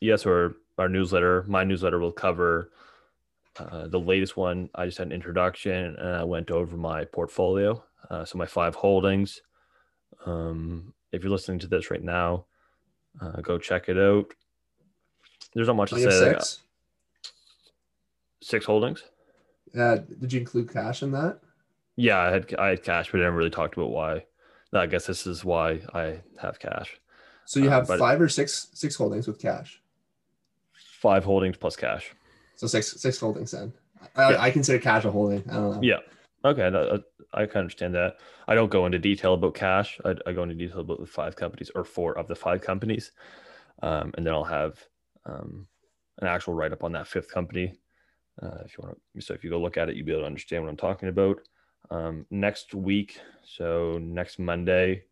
yes, 0.00 0.26
or 0.26 0.56
our 0.78 0.88
newsletter. 0.88 1.44
My 1.48 1.64
newsletter 1.64 1.98
will 1.98 2.12
cover 2.12 2.70
uh, 3.58 3.88
the 3.88 4.00
latest 4.00 4.36
one. 4.36 4.68
I 4.74 4.86
just 4.86 4.98
had 4.98 5.08
an 5.08 5.12
introduction 5.12 5.96
and 5.96 6.16
I 6.16 6.24
went 6.24 6.50
over 6.50 6.76
my 6.76 7.04
portfolio. 7.04 7.82
Uh, 8.10 8.24
so 8.24 8.38
my 8.38 8.46
five 8.46 8.74
holdings. 8.74 9.42
Um, 10.26 10.92
if 11.12 11.22
you're 11.22 11.32
listening 11.32 11.60
to 11.60 11.66
this 11.66 11.90
right 11.90 12.02
now, 12.02 12.46
uh, 13.20 13.40
go 13.40 13.58
check 13.58 13.88
it 13.88 13.98
out. 13.98 14.26
There's 15.54 15.68
not 15.68 15.76
much 15.76 15.90
to 15.90 15.96
say. 16.10 16.34
Six. 18.44 18.66
holdings. 18.66 19.02
Uh, 19.78 19.96
did 20.20 20.32
you 20.32 20.40
include 20.40 20.72
cash 20.72 21.02
in 21.02 21.10
that? 21.12 21.40
Yeah, 21.96 22.18
I 22.20 22.30
had 22.30 22.54
I 22.58 22.68
had 22.68 22.82
cash, 22.82 23.10
but 23.10 23.20
I 23.20 23.24
never 23.24 23.36
really 23.36 23.50
talked 23.50 23.76
about 23.76 23.90
why. 23.90 24.24
I 24.72 24.86
guess 24.86 25.06
this 25.06 25.26
is 25.26 25.44
why 25.44 25.80
I 25.94 26.20
have 26.40 26.58
cash. 26.58 26.98
So 27.44 27.60
you 27.60 27.68
Uh, 27.68 27.70
have 27.70 27.86
but- 27.88 27.98
five 27.98 28.20
or 28.20 28.28
six 28.28 28.68
six 28.74 28.96
holdings 28.96 29.26
with 29.26 29.38
cash. 29.40 29.80
Five 31.00 31.24
holdings 31.24 31.56
plus 31.56 31.76
cash. 31.76 32.12
So 32.56 32.66
six 32.66 33.00
six 33.00 33.18
holdings 33.18 33.50
then. 33.52 33.72
I, 34.16 34.32
Yeah. 34.32 34.42
I 34.42 34.50
consider 34.50 34.78
cash 34.78 35.04
a 35.04 35.10
holding. 35.10 35.48
I 35.50 35.54
don't 35.54 35.70
know. 35.76 35.80
Yeah. 35.82 35.98
Okay, 36.44 36.66
I 37.32 37.46
can 37.46 37.60
understand 37.60 37.94
that. 37.94 38.18
I 38.46 38.54
don't 38.54 38.70
go 38.70 38.84
into 38.84 38.98
detail 38.98 39.32
about 39.34 39.54
cash. 39.54 39.98
I, 40.04 40.14
I 40.26 40.32
go 40.34 40.42
into 40.42 40.54
detail 40.54 40.80
about 40.80 41.00
the 41.00 41.06
five 41.06 41.36
companies 41.36 41.70
or 41.74 41.84
four 41.84 42.18
of 42.18 42.28
the 42.28 42.34
five 42.34 42.60
companies, 42.60 43.12
um, 43.82 44.12
and 44.16 44.26
then 44.26 44.34
I'll 44.34 44.44
have 44.44 44.78
um, 45.24 45.66
an 46.20 46.28
actual 46.28 46.52
write 46.52 46.72
up 46.72 46.84
on 46.84 46.92
that 46.92 47.06
fifth 47.08 47.30
company. 47.32 47.72
Uh, 48.42 48.58
if 48.64 48.76
you 48.76 48.84
want 48.84 49.00
to, 49.14 49.20
so 49.20 49.34
if 49.34 49.44
you 49.44 49.50
go 49.50 49.60
look 49.60 49.76
at 49.76 49.88
it, 49.88 49.96
you'll 49.96 50.06
be 50.06 50.12
able 50.12 50.22
to 50.22 50.26
understand 50.26 50.62
what 50.62 50.70
I'm 50.70 50.76
talking 50.76 51.08
about. 51.08 51.40
Um, 51.90 52.26
next 52.30 52.74
week, 52.74 53.18
so 53.44 53.98
next 54.02 54.38
Monday, 54.38 55.04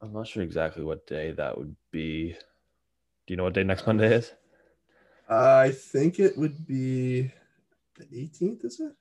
I'm 0.00 0.12
not 0.12 0.26
sure 0.26 0.42
exactly 0.42 0.82
what 0.82 1.06
day 1.06 1.32
that 1.32 1.56
would 1.56 1.76
be. 1.90 2.32
Do 3.26 3.32
you 3.32 3.36
know 3.36 3.44
what 3.44 3.54
day 3.54 3.64
next 3.64 3.86
Monday 3.86 4.14
is? 4.14 4.32
I 5.28 5.70
think 5.70 6.18
it 6.18 6.36
would 6.36 6.66
be 6.66 7.30
the 7.96 8.04
18th, 8.04 8.64
is 8.64 8.80
it? 8.80 8.92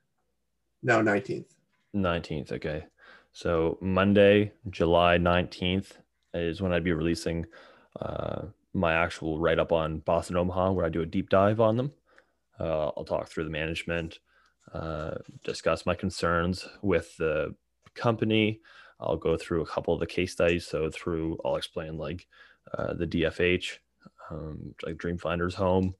No, 0.84 1.02
19th. 1.02 1.54
19th. 1.96 2.52
Okay. 2.54 2.86
So 3.34 3.78
Monday, 3.82 4.54
July 4.70 5.18
19th 5.18 5.92
is 6.34 6.62
when 6.62 6.74
I'd 6.74 6.84
be 6.84 6.94
releasing 6.94 7.46
uh, 8.00 8.44
my 8.74 8.94
actual 8.94 9.40
write 9.40 9.60
up 9.60 9.72
on 9.72 10.00
Boston 10.00 10.38
Omaha, 10.38 10.72
where 10.72 10.86
I 10.86 10.90
do 10.90 11.02
a 11.02 11.06
deep 11.06 11.30
dive 11.30 11.60
on 11.60 11.78
them. 11.78 11.92
Uh, 12.62 12.92
I'll 12.96 13.06
talk 13.06 13.28
through 13.28 13.46
the 13.46 13.50
management, 13.50 14.20
uh, 14.74 15.16
discuss 15.44 15.86
my 15.86 15.96
concerns 15.96 16.68
with 16.84 17.18
the 17.18 17.56
company. 17.96 18.62
I'll 19.00 19.18
go 19.18 19.36
through 19.36 19.62
a 19.62 19.66
couple 19.66 19.96
of 19.96 20.00
the 20.00 20.06
case 20.06 20.34
studies. 20.34 20.68
So 20.68 20.90
through, 20.92 21.40
I'll 21.44 21.56
explain 21.56 21.98
like 21.98 22.28
uh, 22.78 22.94
the 22.94 23.08
DFH, 23.08 23.80
um, 24.30 24.76
like 24.86 24.98
Dream 24.98 25.18
Finders 25.18 25.56
Home 25.56 25.96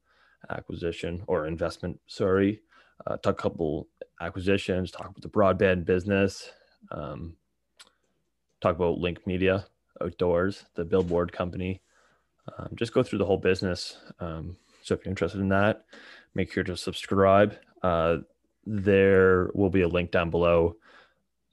acquisition 0.50 1.24
or 1.28 1.48
investment. 1.48 2.00
Sorry, 2.08 2.62
uh, 3.08 3.18
talk 3.18 3.40
a 3.40 3.42
couple 3.42 3.88
acquisitions, 4.20 4.92
talk 4.92 5.10
about 5.10 5.22
the 5.22 5.30
broadband 5.30 5.86
business, 5.86 6.52
um, 6.92 7.36
talk 8.60 8.76
about 8.76 9.00
Link 9.00 9.26
Media 9.26 9.66
Outdoors, 10.02 10.66
the 10.76 10.86
billboard 10.86 11.32
company. 11.32 11.82
Um, 12.58 12.70
just 12.76 12.94
go 12.94 13.04
through 13.04 13.20
the 13.20 13.26
whole 13.26 13.38
business. 13.38 13.98
Um, 14.20 14.58
so 14.84 14.96
if 14.96 15.06
you're 15.06 15.12
interested 15.12 15.42
in 15.42 15.50
that, 15.50 15.86
make 16.34 16.52
sure 16.52 16.64
to 16.64 16.78
subscribe. 16.78 17.58
Uh, 17.84 18.18
there 18.66 19.50
will 19.54 19.70
be 19.70 19.82
a 19.82 19.88
link 19.88 20.12
down 20.12 20.30
below 20.30 20.76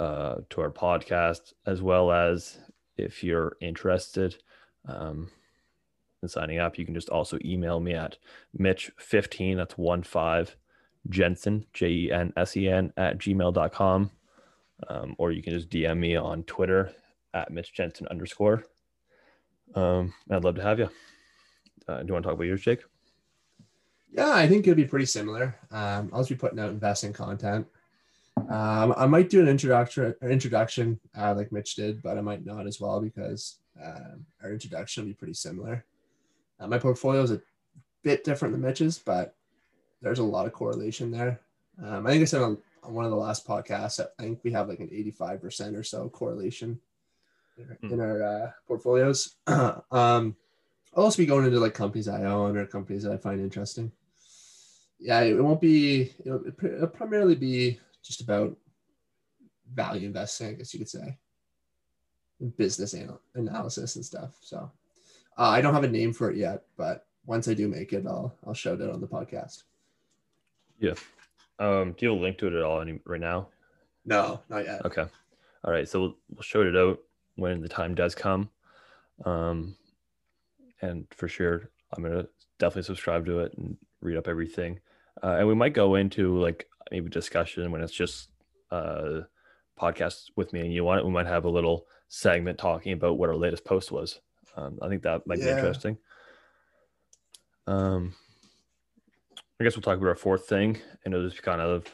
uh, 0.00 0.36
to 0.50 0.60
our 0.60 0.70
podcast, 0.70 1.54
as 1.66 1.82
well 1.82 2.12
as 2.12 2.58
if 2.96 3.24
you're 3.24 3.56
interested 3.60 4.36
um, 4.86 5.30
in 6.22 6.28
signing 6.28 6.58
up, 6.58 6.78
you 6.78 6.84
can 6.84 6.94
just 6.94 7.08
also 7.10 7.38
email 7.44 7.80
me 7.80 7.94
at 7.94 8.18
Mitch15, 8.58 9.56
that's 9.56 9.78
one 9.78 10.02
five 10.02 10.56
Jensen, 11.08 11.64
J 11.72 11.88
E 11.88 12.12
N 12.12 12.32
S 12.36 12.56
E 12.56 12.68
N, 12.68 12.92
at 12.96 13.18
gmail.com. 13.18 14.10
Um, 14.88 15.14
or 15.18 15.32
you 15.32 15.42
can 15.42 15.52
just 15.52 15.70
DM 15.70 15.98
me 15.98 16.16
on 16.16 16.44
Twitter 16.44 16.92
at 17.34 17.50
Mitch 17.50 17.72
Jensen 17.72 18.06
underscore. 18.08 18.64
Um, 19.74 20.14
I'd 20.30 20.44
love 20.44 20.54
to 20.56 20.62
have 20.62 20.78
you. 20.78 20.88
Uh, 21.86 22.00
do 22.00 22.06
you 22.08 22.12
want 22.12 22.24
to 22.24 22.28
talk 22.28 22.34
about 22.34 22.44
yours, 22.44 22.62
Jake? 22.62 22.84
Yeah, 24.12 24.32
I 24.32 24.48
think 24.48 24.66
it'll 24.66 24.76
be 24.76 24.84
pretty 24.84 25.06
similar. 25.06 25.56
Um, 25.70 26.10
I'll 26.12 26.20
just 26.20 26.30
be 26.30 26.36
putting 26.36 26.58
out 26.58 26.70
investing 26.70 27.12
content. 27.12 27.66
Um, 28.48 28.94
I 28.96 29.06
might 29.06 29.30
do 29.30 29.40
an 29.40 29.48
introduction, 29.48 30.14
or 30.20 30.30
introduction 30.30 30.98
uh, 31.16 31.34
like 31.34 31.52
Mitch 31.52 31.74
did, 31.74 32.02
but 32.02 32.16
I 32.16 32.20
might 32.20 32.46
not 32.46 32.66
as 32.66 32.80
well 32.80 33.00
because 33.00 33.56
um, 33.82 34.24
our 34.42 34.52
introduction 34.52 35.04
will 35.04 35.08
be 35.08 35.14
pretty 35.14 35.34
similar. 35.34 35.84
Uh, 36.60 36.66
my 36.66 36.78
portfolio 36.78 37.22
is 37.22 37.30
a 37.30 37.40
bit 38.02 38.24
different 38.24 38.52
than 38.52 38.62
Mitch's, 38.62 38.98
but 38.98 39.34
there's 40.00 40.18
a 40.18 40.24
lot 40.24 40.46
of 40.46 40.52
correlation 40.52 41.10
there. 41.10 41.40
Um, 41.82 42.06
I 42.06 42.10
think 42.10 42.22
I 42.22 42.24
said 42.24 42.42
on, 42.42 42.58
on 42.82 42.94
one 42.94 43.04
of 43.04 43.10
the 43.10 43.16
last 43.16 43.46
podcasts, 43.46 44.00
I 44.00 44.22
think 44.22 44.40
we 44.42 44.52
have 44.52 44.68
like 44.68 44.80
an 44.80 44.88
85% 44.88 45.76
or 45.76 45.82
so 45.82 46.08
correlation 46.08 46.80
in 47.58 47.64
our, 47.68 47.92
in 47.92 48.00
our 48.00 48.22
uh, 48.22 48.50
portfolios. 48.66 49.36
um, 49.46 50.36
I'll 50.96 51.04
also 51.04 51.18
be 51.18 51.26
going 51.26 51.44
into 51.44 51.60
like 51.60 51.74
companies 51.74 52.08
I 52.08 52.24
own 52.24 52.56
or 52.56 52.66
companies 52.66 53.02
that 53.02 53.12
I 53.12 53.16
find 53.16 53.40
interesting. 53.40 53.92
Yeah, 54.98 55.20
it 55.20 55.42
won't 55.42 55.60
be, 55.60 56.12
it'll, 56.24 56.42
it'll 56.46 56.88
primarily 56.88 57.34
be 57.34 57.78
just 58.02 58.20
about 58.20 58.56
value 59.72 60.06
investing, 60.06 60.48
I 60.48 60.52
guess 60.52 60.74
you 60.74 60.80
could 60.80 60.88
say, 60.88 61.16
and 62.40 62.56
business 62.56 62.94
anal- 62.94 63.20
analysis 63.34 63.96
and 63.96 64.04
stuff. 64.04 64.36
So 64.40 64.70
uh, 65.38 65.48
I 65.48 65.60
don't 65.60 65.74
have 65.74 65.84
a 65.84 65.88
name 65.88 66.12
for 66.12 66.30
it 66.30 66.36
yet, 66.36 66.64
but 66.76 67.06
once 67.26 67.46
I 67.46 67.54
do 67.54 67.68
make 67.68 67.92
it, 67.92 68.06
I'll 68.06 68.34
I'll 68.46 68.54
shout 68.54 68.80
it 68.80 68.90
on 68.90 69.00
the 69.00 69.06
podcast. 69.06 69.64
Yeah. 70.80 70.94
Um, 71.58 71.92
do 71.92 72.06
you 72.06 72.12
have 72.12 72.20
a 72.20 72.22
link 72.22 72.38
to 72.38 72.46
it 72.46 72.54
at 72.54 72.62
all 72.62 72.80
any, 72.80 73.00
right 73.04 73.20
now? 73.20 73.48
No, 74.04 74.40
not 74.48 74.64
yet. 74.64 74.84
Okay. 74.86 75.06
All 75.64 75.72
right. 75.72 75.88
So 75.88 76.00
we'll, 76.00 76.16
we'll 76.30 76.42
show 76.42 76.62
it 76.62 76.76
out 76.76 77.00
when 77.36 77.60
the 77.60 77.68
time 77.68 77.94
does 77.94 78.14
come. 78.14 78.48
Um, 79.24 79.76
and 80.80 81.06
for 81.10 81.28
sure, 81.28 81.70
I'm 81.92 82.02
going 82.02 82.16
to 82.16 82.28
definitely 82.58 82.84
subscribe 82.84 83.26
to 83.26 83.40
it 83.40 83.52
and 83.58 83.76
read 84.00 84.16
up 84.16 84.28
everything. 84.28 84.80
Uh, 85.22 85.36
and 85.38 85.48
we 85.48 85.54
might 85.54 85.74
go 85.74 85.94
into 85.94 86.38
like 86.38 86.68
maybe 86.90 87.08
discussion 87.08 87.70
when 87.70 87.82
it's 87.82 87.92
just 87.92 88.30
uh 88.70 89.20
podcast 89.78 90.30
with 90.36 90.52
me 90.52 90.60
and 90.60 90.72
you 90.72 90.88
on 90.88 90.98
it. 90.98 91.04
We 91.04 91.12
might 91.12 91.26
have 91.26 91.44
a 91.44 91.50
little 91.50 91.86
segment 92.08 92.58
talking 92.58 92.92
about 92.92 93.18
what 93.18 93.28
our 93.28 93.36
latest 93.36 93.64
post 93.64 93.92
was. 93.92 94.20
Um, 94.56 94.78
I 94.82 94.88
think 94.88 95.02
that 95.02 95.26
might 95.26 95.38
be 95.38 95.48
interesting. 95.48 95.98
Um, 97.66 98.14
I 99.60 99.64
guess 99.64 99.76
we'll 99.76 99.82
talk 99.82 99.98
about 99.98 100.08
our 100.08 100.14
fourth 100.14 100.46
thing, 100.46 100.78
and 101.04 101.14
it'll 101.14 101.28
just 101.28 101.42
kind 101.42 101.60
of 101.60 101.84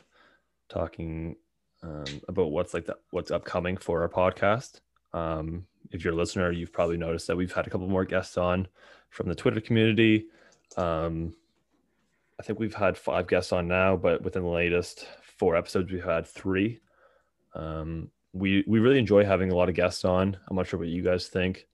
talking 0.68 1.36
um, 1.82 2.04
about 2.28 2.50
what's 2.50 2.72
like 2.72 2.86
the, 2.86 2.96
what's 3.10 3.30
upcoming 3.30 3.76
for 3.76 4.02
our 4.02 4.08
podcast. 4.08 4.80
Um, 5.12 5.66
if 5.90 6.04
you're 6.04 6.14
a 6.14 6.16
listener, 6.16 6.50
you've 6.52 6.72
probably 6.72 6.96
noticed 6.96 7.26
that 7.26 7.36
we've 7.36 7.52
had 7.52 7.66
a 7.66 7.70
couple 7.70 7.88
more 7.88 8.04
guests 8.04 8.38
on 8.38 8.68
from 9.10 9.28
the 9.28 9.34
Twitter 9.34 9.60
community. 9.60 10.26
Um, 10.76 11.34
I 12.38 12.42
think 12.42 12.58
we've 12.58 12.74
had 12.74 12.98
five 12.98 13.28
guests 13.28 13.52
on 13.52 13.68
now, 13.68 13.96
but 13.96 14.22
within 14.22 14.42
the 14.42 14.48
latest 14.48 15.06
four 15.38 15.56
episodes, 15.56 15.92
we've 15.92 16.04
had 16.04 16.26
three. 16.26 16.80
Um, 17.54 18.10
we 18.32 18.64
we 18.66 18.80
really 18.80 18.98
enjoy 18.98 19.24
having 19.24 19.52
a 19.52 19.54
lot 19.54 19.68
of 19.68 19.76
guests 19.76 20.04
on. 20.04 20.36
I'm 20.48 20.56
not 20.56 20.66
sure 20.66 20.78
what 20.78 20.88
you 20.88 21.02
guys 21.02 21.28
think, 21.28 21.66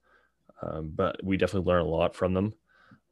um, 0.61 0.91
but 0.93 1.23
we 1.23 1.37
definitely 1.37 1.67
learn 1.67 1.81
a 1.81 1.89
lot 1.89 2.15
from 2.15 2.33
them. 2.33 2.53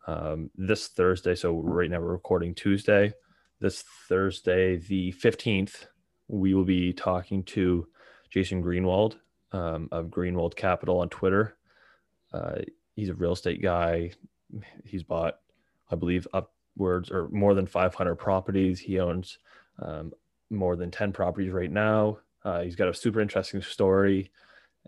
Um, 0.06 0.50
this 0.56 0.88
Thursday, 0.88 1.36
so 1.36 1.60
right 1.60 1.90
now 1.90 2.00
we're 2.00 2.12
recording 2.12 2.54
Tuesday. 2.54 3.14
This 3.60 3.84
Thursday, 4.08 4.78
the 4.78 5.12
15th, 5.14 5.88
we 6.30 6.54
will 6.54 6.64
be 6.64 6.94
talking 6.94 7.44
to 7.44 7.88
Jason 8.30 8.64
Greenwald 8.64 9.18
um, 9.52 9.90
of 9.92 10.06
Greenwald 10.08 10.56
Capital 10.56 11.00
on 11.00 11.10
Twitter. 11.10 11.58
Uh, 12.32 12.60
he's 12.96 13.10
a 13.10 13.14
real 13.14 13.34
estate 13.34 13.62
guy. 13.62 14.12
He's 14.86 15.04
bought, 15.04 15.40
I 15.92 15.96
believe, 15.96 16.28
upwards 16.80 17.12
or 17.12 17.28
more 17.30 17.54
than 17.54 17.68
500 17.68 18.16
properties. 18.16 18.80
He 18.80 19.00
owns 19.00 19.38
um, 19.82 20.14
more 20.50 20.76
than 20.76 20.92
10 20.92 21.12
properties 21.12 21.52
right 21.52 21.72
now. 21.72 22.20
Uh, 22.46 22.62
he's 22.62 22.76
got 22.76 22.88
a 22.88 22.94
super 22.94 23.20
interesting 23.20 23.62
story, 23.62 24.32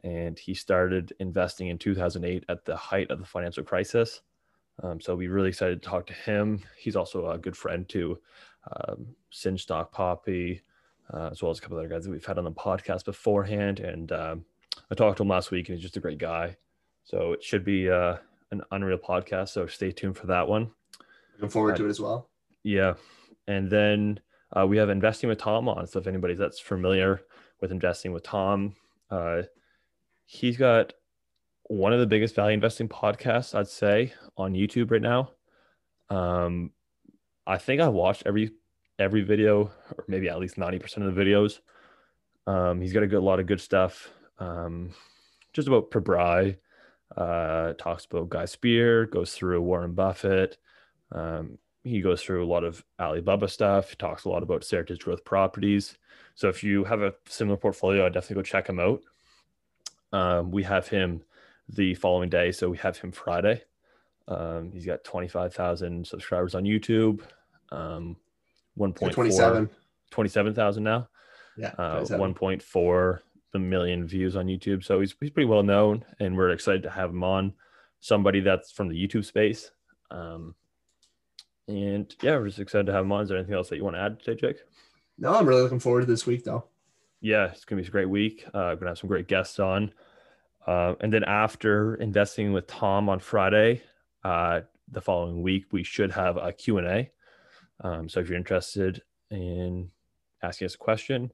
and 0.04 0.40
he 0.40 0.54
started 0.54 1.14
investing 1.20 1.68
in 1.68 1.78
2008 1.78 2.46
at 2.48 2.64
the 2.64 2.76
height 2.76 3.12
of 3.12 3.20
the 3.20 3.26
financial 3.26 3.64
crisis. 3.64 4.22
Um, 4.82 5.02
so 5.02 5.16
we're 5.16 5.34
really 5.34 5.50
excited 5.50 5.82
to 5.82 5.90
talk 5.90 6.08
to 6.08 6.14
him. 6.14 6.62
He's 6.78 6.96
also 6.96 7.30
a 7.30 7.38
good 7.38 7.58
friend 7.58 7.88
to 7.90 8.18
um, 8.72 9.08
Singe 9.30 9.62
Stock 9.62 9.92
Poppy, 9.92 10.62
uh, 11.14 11.30
as 11.32 11.42
well 11.42 11.52
as 11.52 11.60
a 11.60 11.62
couple 11.62 11.78
other 11.78 11.90
guys 11.90 12.06
that 12.06 12.12
we've 12.12 12.26
had 12.26 12.38
on 12.38 12.46
the 12.46 12.52
podcast 12.52 13.04
beforehand. 13.04 13.82
And 13.82 14.12
um, 14.14 14.46
I 14.90 14.96
talked 14.96 15.18
to 15.18 15.24
him 15.24 15.30
last 15.30 15.52
week, 15.52 15.68
and 15.68 15.76
he's 15.76 15.84
just 15.84 15.98
a 15.98 16.02
great 16.02 16.20
guy. 16.20 16.56
So 17.04 17.34
it 17.34 17.44
should 17.44 17.66
be 17.66 17.90
uh, 17.90 18.16
an 18.52 18.62
unreal 18.72 18.98
podcast. 18.98 19.50
So 19.50 19.68
stay 19.68 19.92
tuned 19.92 20.16
for 20.16 20.28
that 20.28 20.48
one. 20.48 20.72
Looking 21.42 21.50
forward 21.50 21.76
to 21.78 21.88
it 21.88 21.90
as 21.90 22.00
well. 22.00 22.30
Yeah. 22.64 22.94
And 23.48 23.68
then 23.68 24.20
uh, 24.56 24.68
we 24.68 24.78
have 24.78 24.90
Investing 24.90 25.28
with 25.28 25.40
Tom 25.40 25.68
on. 25.68 25.88
So 25.88 25.98
if 25.98 26.06
anybody 26.06 26.36
that's 26.36 26.60
familiar 26.60 27.22
with 27.60 27.72
Investing 27.72 28.12
with 28.12 28.22
Tom, 28.22 28.76
uh, 29.10 29.42
he's 30.26 30.56
got 30.56 30.94
one 31.64 31.94
of 31.94 32.00
the 32.00 32.06
biggest 32.06 32.36
value 32.36 32.54
investing 32.54 32.88
podcasts, 32.88 33.56
I'd 33.56 33.68
say, 33.68 34.14
on 34.38 34.54
YouTube 34.54 34.92
right 34.92 35.02
now. 35.02 35.32
Um, 36.12 36.72
I 37.48 37.58
think 37.58 37.82
I 37.82 37.88
watched 37.88 38.24
every 38.28 38.52
every 39.00 39.24
video, 39.24 39.72
or 39.98 40.06
maybe 40.08 40.30
at 40.30 40.40
least 40.40 40.60
ninety 40.60 40.78
percent 40.78 41.08
of 41.08 41.16
the 41.16 41.22
videos. 41.22 41.60
Um, 42.46 42.82
he's 42.82 42.94
got 42.94 43.04
a 43.04 43.08
good 43.08 43.24
lot 43.24 43.40
of 43.40 43.48
good 43.48 43.62
stuff. 43.62 44.10
Um, 44.38 44.94
just 45.54 45.68
about 45.68 45.90
Pabrai, 45.90 46.58
uh, 47.18 47.74
talks 47.74 48.06
about 48.06 48.30
Guy 48.30 48.46
Spier, 48.46 49.08
goes 49.08 49.34
through 49.34 49.62
Warren 49.62 49.94
Buffett. 49.94 50.58
Um, 51.12 51.58
he 51.84 52.02
goes 52.02 52.22
through 52.22 52.46
a 52.46 52.48
lot 52.48 52.64
of 52.64 52.84
Alibaba 53.00 53.48
stuff. 53.48 53.90
He 53.90 53.96
talks 53.96 54.26
a 54.26 54.30
lot 54.30 54.44
about 54.44 54.62
Seritage 54.62 55.00
Growth 55.00 55.26
Properties. 55.26 55.98
So 56.36 56.48
if 56.48 56.64
you 56.64 56.84
have 56.84 57.02
a 57.02 57.14
similar 57.28 57.58
portfolio, 57.58 58.06
I'd 58.06 58.14
definitely 58.14 58.36
go 58.36 58.44
check 58.44 58.68
him 58.68 58.80
out. 58.80 59.02
Um, 60.14 60.52
we 60.52 60.64
have 60.64 60.88
him 60.88 61.24
the 61.70 61.96
following 61.96 62.30
day, 62.30 62.52
so 62.52 62.70
we 62.70 62.78
have 62.78 62.98
him 62.98 63.12
Friday. 63.12 63.64
Um, 64.28 64.72
he's 64.72 64.86
got 64.86 65.04
25,000 65.04 66.06
subscribers 66.06 66.56
on 66.56 66.64
YouTube. 66.64 67.22
Um, 67.72 68.16
1.4 68.78 69.12
27. 69.12 69.70
27,000 70.12 70.84
now. 70.84 71.08
Yeah. 71.58 71.74
Uh, 71.78 72.06
27. 72.06 72.34
1.4 72.34 73.20
the 73.52 73.60
million 73.60 74.08
views 74.08 74.36
on 74.36 74.46
YouTube. 74.46 74.84
So 74.84 75.00
he's, 75.00 75.14
he's 75.20 75.30
pretty 75.30 75.48
well 75.48 75.64
known, 75.64 76.06
and 76.20 76.38
we're 76.38 76.52
excited 76.52 76.84
to 76.84 76.90
have 76.90 77.10
him 77.10 77.24
on. 77.24 77.54
Somebody 78.00 78.40
that's 78.40 78.72
from 78.72 78.88
the 78.88 78.96
YouTube 78.96 79.26
space. 79.26 79.72
Um, 80.10 80.56
and 81.68 82.14
yeah, 82.22 82.38
we're 82.38 82.48
just 82.48 82.60
excited 82.60 82.86
to 82.88 82.94
have 82.94 83.06
him 83.06 83.12
on. 83.12 83.24
Is 83.24 83.30
there 83.30 83.38
anything 83.38 83.56
else 83.56 83.70
that 83.70 83.78
you 83.78 83.84
want 83.84 83.96
to 83.96 84.02
add 84.02 84.20
today, 84.20 84.40
Jake? 84.40 84.58
No, 85.18 85.36
I'm 85.36 85.48
really 85.48 85.62
looking 85.62 85.80
forward 85.80 86.02
to 86.02 86.08
this 86.08 86.26
week 86.26 86.44
though. 86.44 86.66
Yeah, 87.22 87.52
it's 87.52 87.66
gonna 87.66 87.82
be 87.82 87.88
a 87.88 87.92
great 87.92 88.10
week. 88.10 88.44
Uh, 88.48 88.50
we're 88.54 88.76
gonna 88.76 88.92
have 88.92 88.98
some 88.98 89.08
great 89.08 89.28
guests 89.28 89.60
on. 89.60 89.94
Uh, 90.68 90.94
and 91.00 91.12
then 91.12 91.24
after 91.24 91.96
investing 91.96 92.54
with 92.54 92.68
Tom 92.68 93.10
on 93.10 93.20
Friday, 93.20 93.82
uh, 94.24 94.62
the 94.92 95.02
following 95.02 95.42
week 95.42 95.66
we 95.72 95.84
should 95.84 96.12
have 96.12 96.38
a 96.38 96.52
Q&A. 96.52 97.10
Um, 97.84 98.08
so 98.08 98.20
if 98.20 98.30
you're 98.30 98.38
interested 98.38 99.02
in 99.32 99.90
asking 100.44 100.66
us 100.66 100.76
a 100.76 100.78
question, 100.78 101.32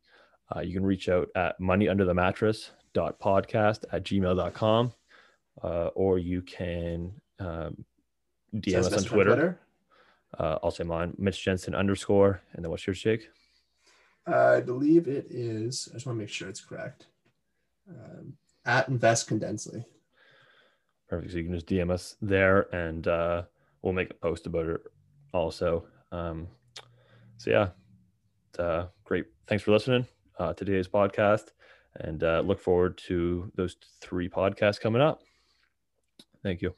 uh, 0.55 0.61
you 0.61 0.73
can 0.73 0.85
reach 0.85 1.09
out 1.09 1.27
at 1.35 1.59
moneyunderthemattress.podcast 1.59 3.83
at 3.91 4.03
gmail.com 4.03 4.93
uh, 5.63 5.87
or 5.87 6.19
you 6.19 6.41
can 6.41 7.11
um, 7.39 7.83
DM 8.55 8.79
us 8.79 8.87
on 8.87 8.99
Mr. 8.99 9.07
Twitter. 9.07 9.59
Uh, 10.37 10.59
I'll 10.63 10.71
say 10.71 10.83
mine, 10.83 11.13
Mitch 11.17 11.43
Jensen 11.43 11.75
underscore. 11.75 12.41
And 12.53 12.63
then 12.63 12.71
what's 12.71 12.85
yours, 12.85 13.01
Jake? 13.01 13.29
I 14.25 14.59
believe 14.59 15.07
it 15.07 15.27
is. 15.29 15.87
I 15.91 15.95
just 15.95 16.05
want 16.05 16.17
to 16.17 16.21
make 16.21 16.29
sure 16.29 16.49
it's 16.49 16.63
correct. 16.63 17.07
Um, 17.89 18.33
at 18.65 18.89
Invest 18.89 19.27
Condensely. 19.27 19.85
Perfect. 21.07 21.31
So 21.31 21.37
you 21.37 21.45
can 21.45 21.53
just 21.53 21.67
DM 21.67 21.89
us 21.89 22.15
there 22.21 22.73
and 22.75 23.07
uh, 23.07 23.43
we'll 23.81 23.93
make 23.93 24.11
a 24.11 24.15
post 24.15 24.45
about 24.45 24.65
it 24.65 24.81
also. 25.33 25.85
Um, 26.11 26.47
so, 27.37 27.49
yeah, 27.51 27.69
uh, 28.61 28.87
great. 29.05 29.25
Thanks 29.47 29.63
for 29.63 29.71
listening 29.71 30.05
uh, 30.37 30.53
to 30.53 30.65
today's 30.65 30.87
podcast 30.87 31.51
and 31.95 32.23
uh, 32.23 32.41
look 32.41 32.59
forward 32.59 32.97
to 33.07 33.51
those 33.55 33.77
three 34.01 34.29
podcasts 34.29 34.79
coming 34.79 35.01
up. 35.01 35.21
Thank 36.43 36.61
you. 36.61 36.73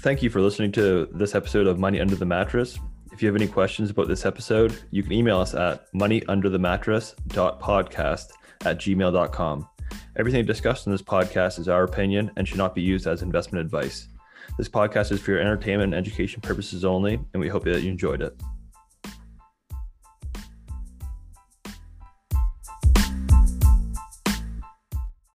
Thank 0.00 0.22
you 0.22 0.30
for 0.30 0.40
listening 0.40 0.70
to 0.72 1.08
this 1.12 1.34
episode 1.34 1.66
of 1.66 1.80
Money 1.80 2.00
Under 2.00 2.14
the 2.14 2.24
Mattress. 2.24 2.78
If 3.12 3.20
you 3.20 3.26
have 3.26 3.34
any 3.34 3.48
questions 3.48 3.90
about 3.90 4.06
this 4.06 4.24
episode, 4.24 4.80
you 4.92 5.02
can 5.02 5.12
email 5.12 5.40
us 5.40 5.54
at 5.54 5.92
moneyunderthemattress.podcast 5.92 8.28
at 8.64 8.78
gmail.com. 8.78 9.68
Everything 10.16 10.46
discussed 10.46 10.86
in 10.86 10.92
this 10.92 11.02
podcast 11.02 11.58
is 11.58 11.68
our 11.68 11.82
opinion 11.82 12.30
and 12.36 12.46
should 12.46 12.58
not 12.58 12.76
be 12.76 12.82
used 12.82 13.08
as 13.08 13.22
investment 13.22 13.64
advice. 13.64 14.06
This 14.56 14.68
podcast 14.68 15.10
is 15.10 15.20
for 15.20 15.32
your 15.32 15.40
entertainment 15.40 15.92
and 15.92 16.06
education 16.06 16.42
purposes 16.42 16.84
only, 16.84 17.14
and 17.14 17.40
we 17.40 17.48
hope 17.48 17.64
that 17.64 17.82
you 17.82 17.90
enjoyed 17.90 18.22
it. 18.22 18.40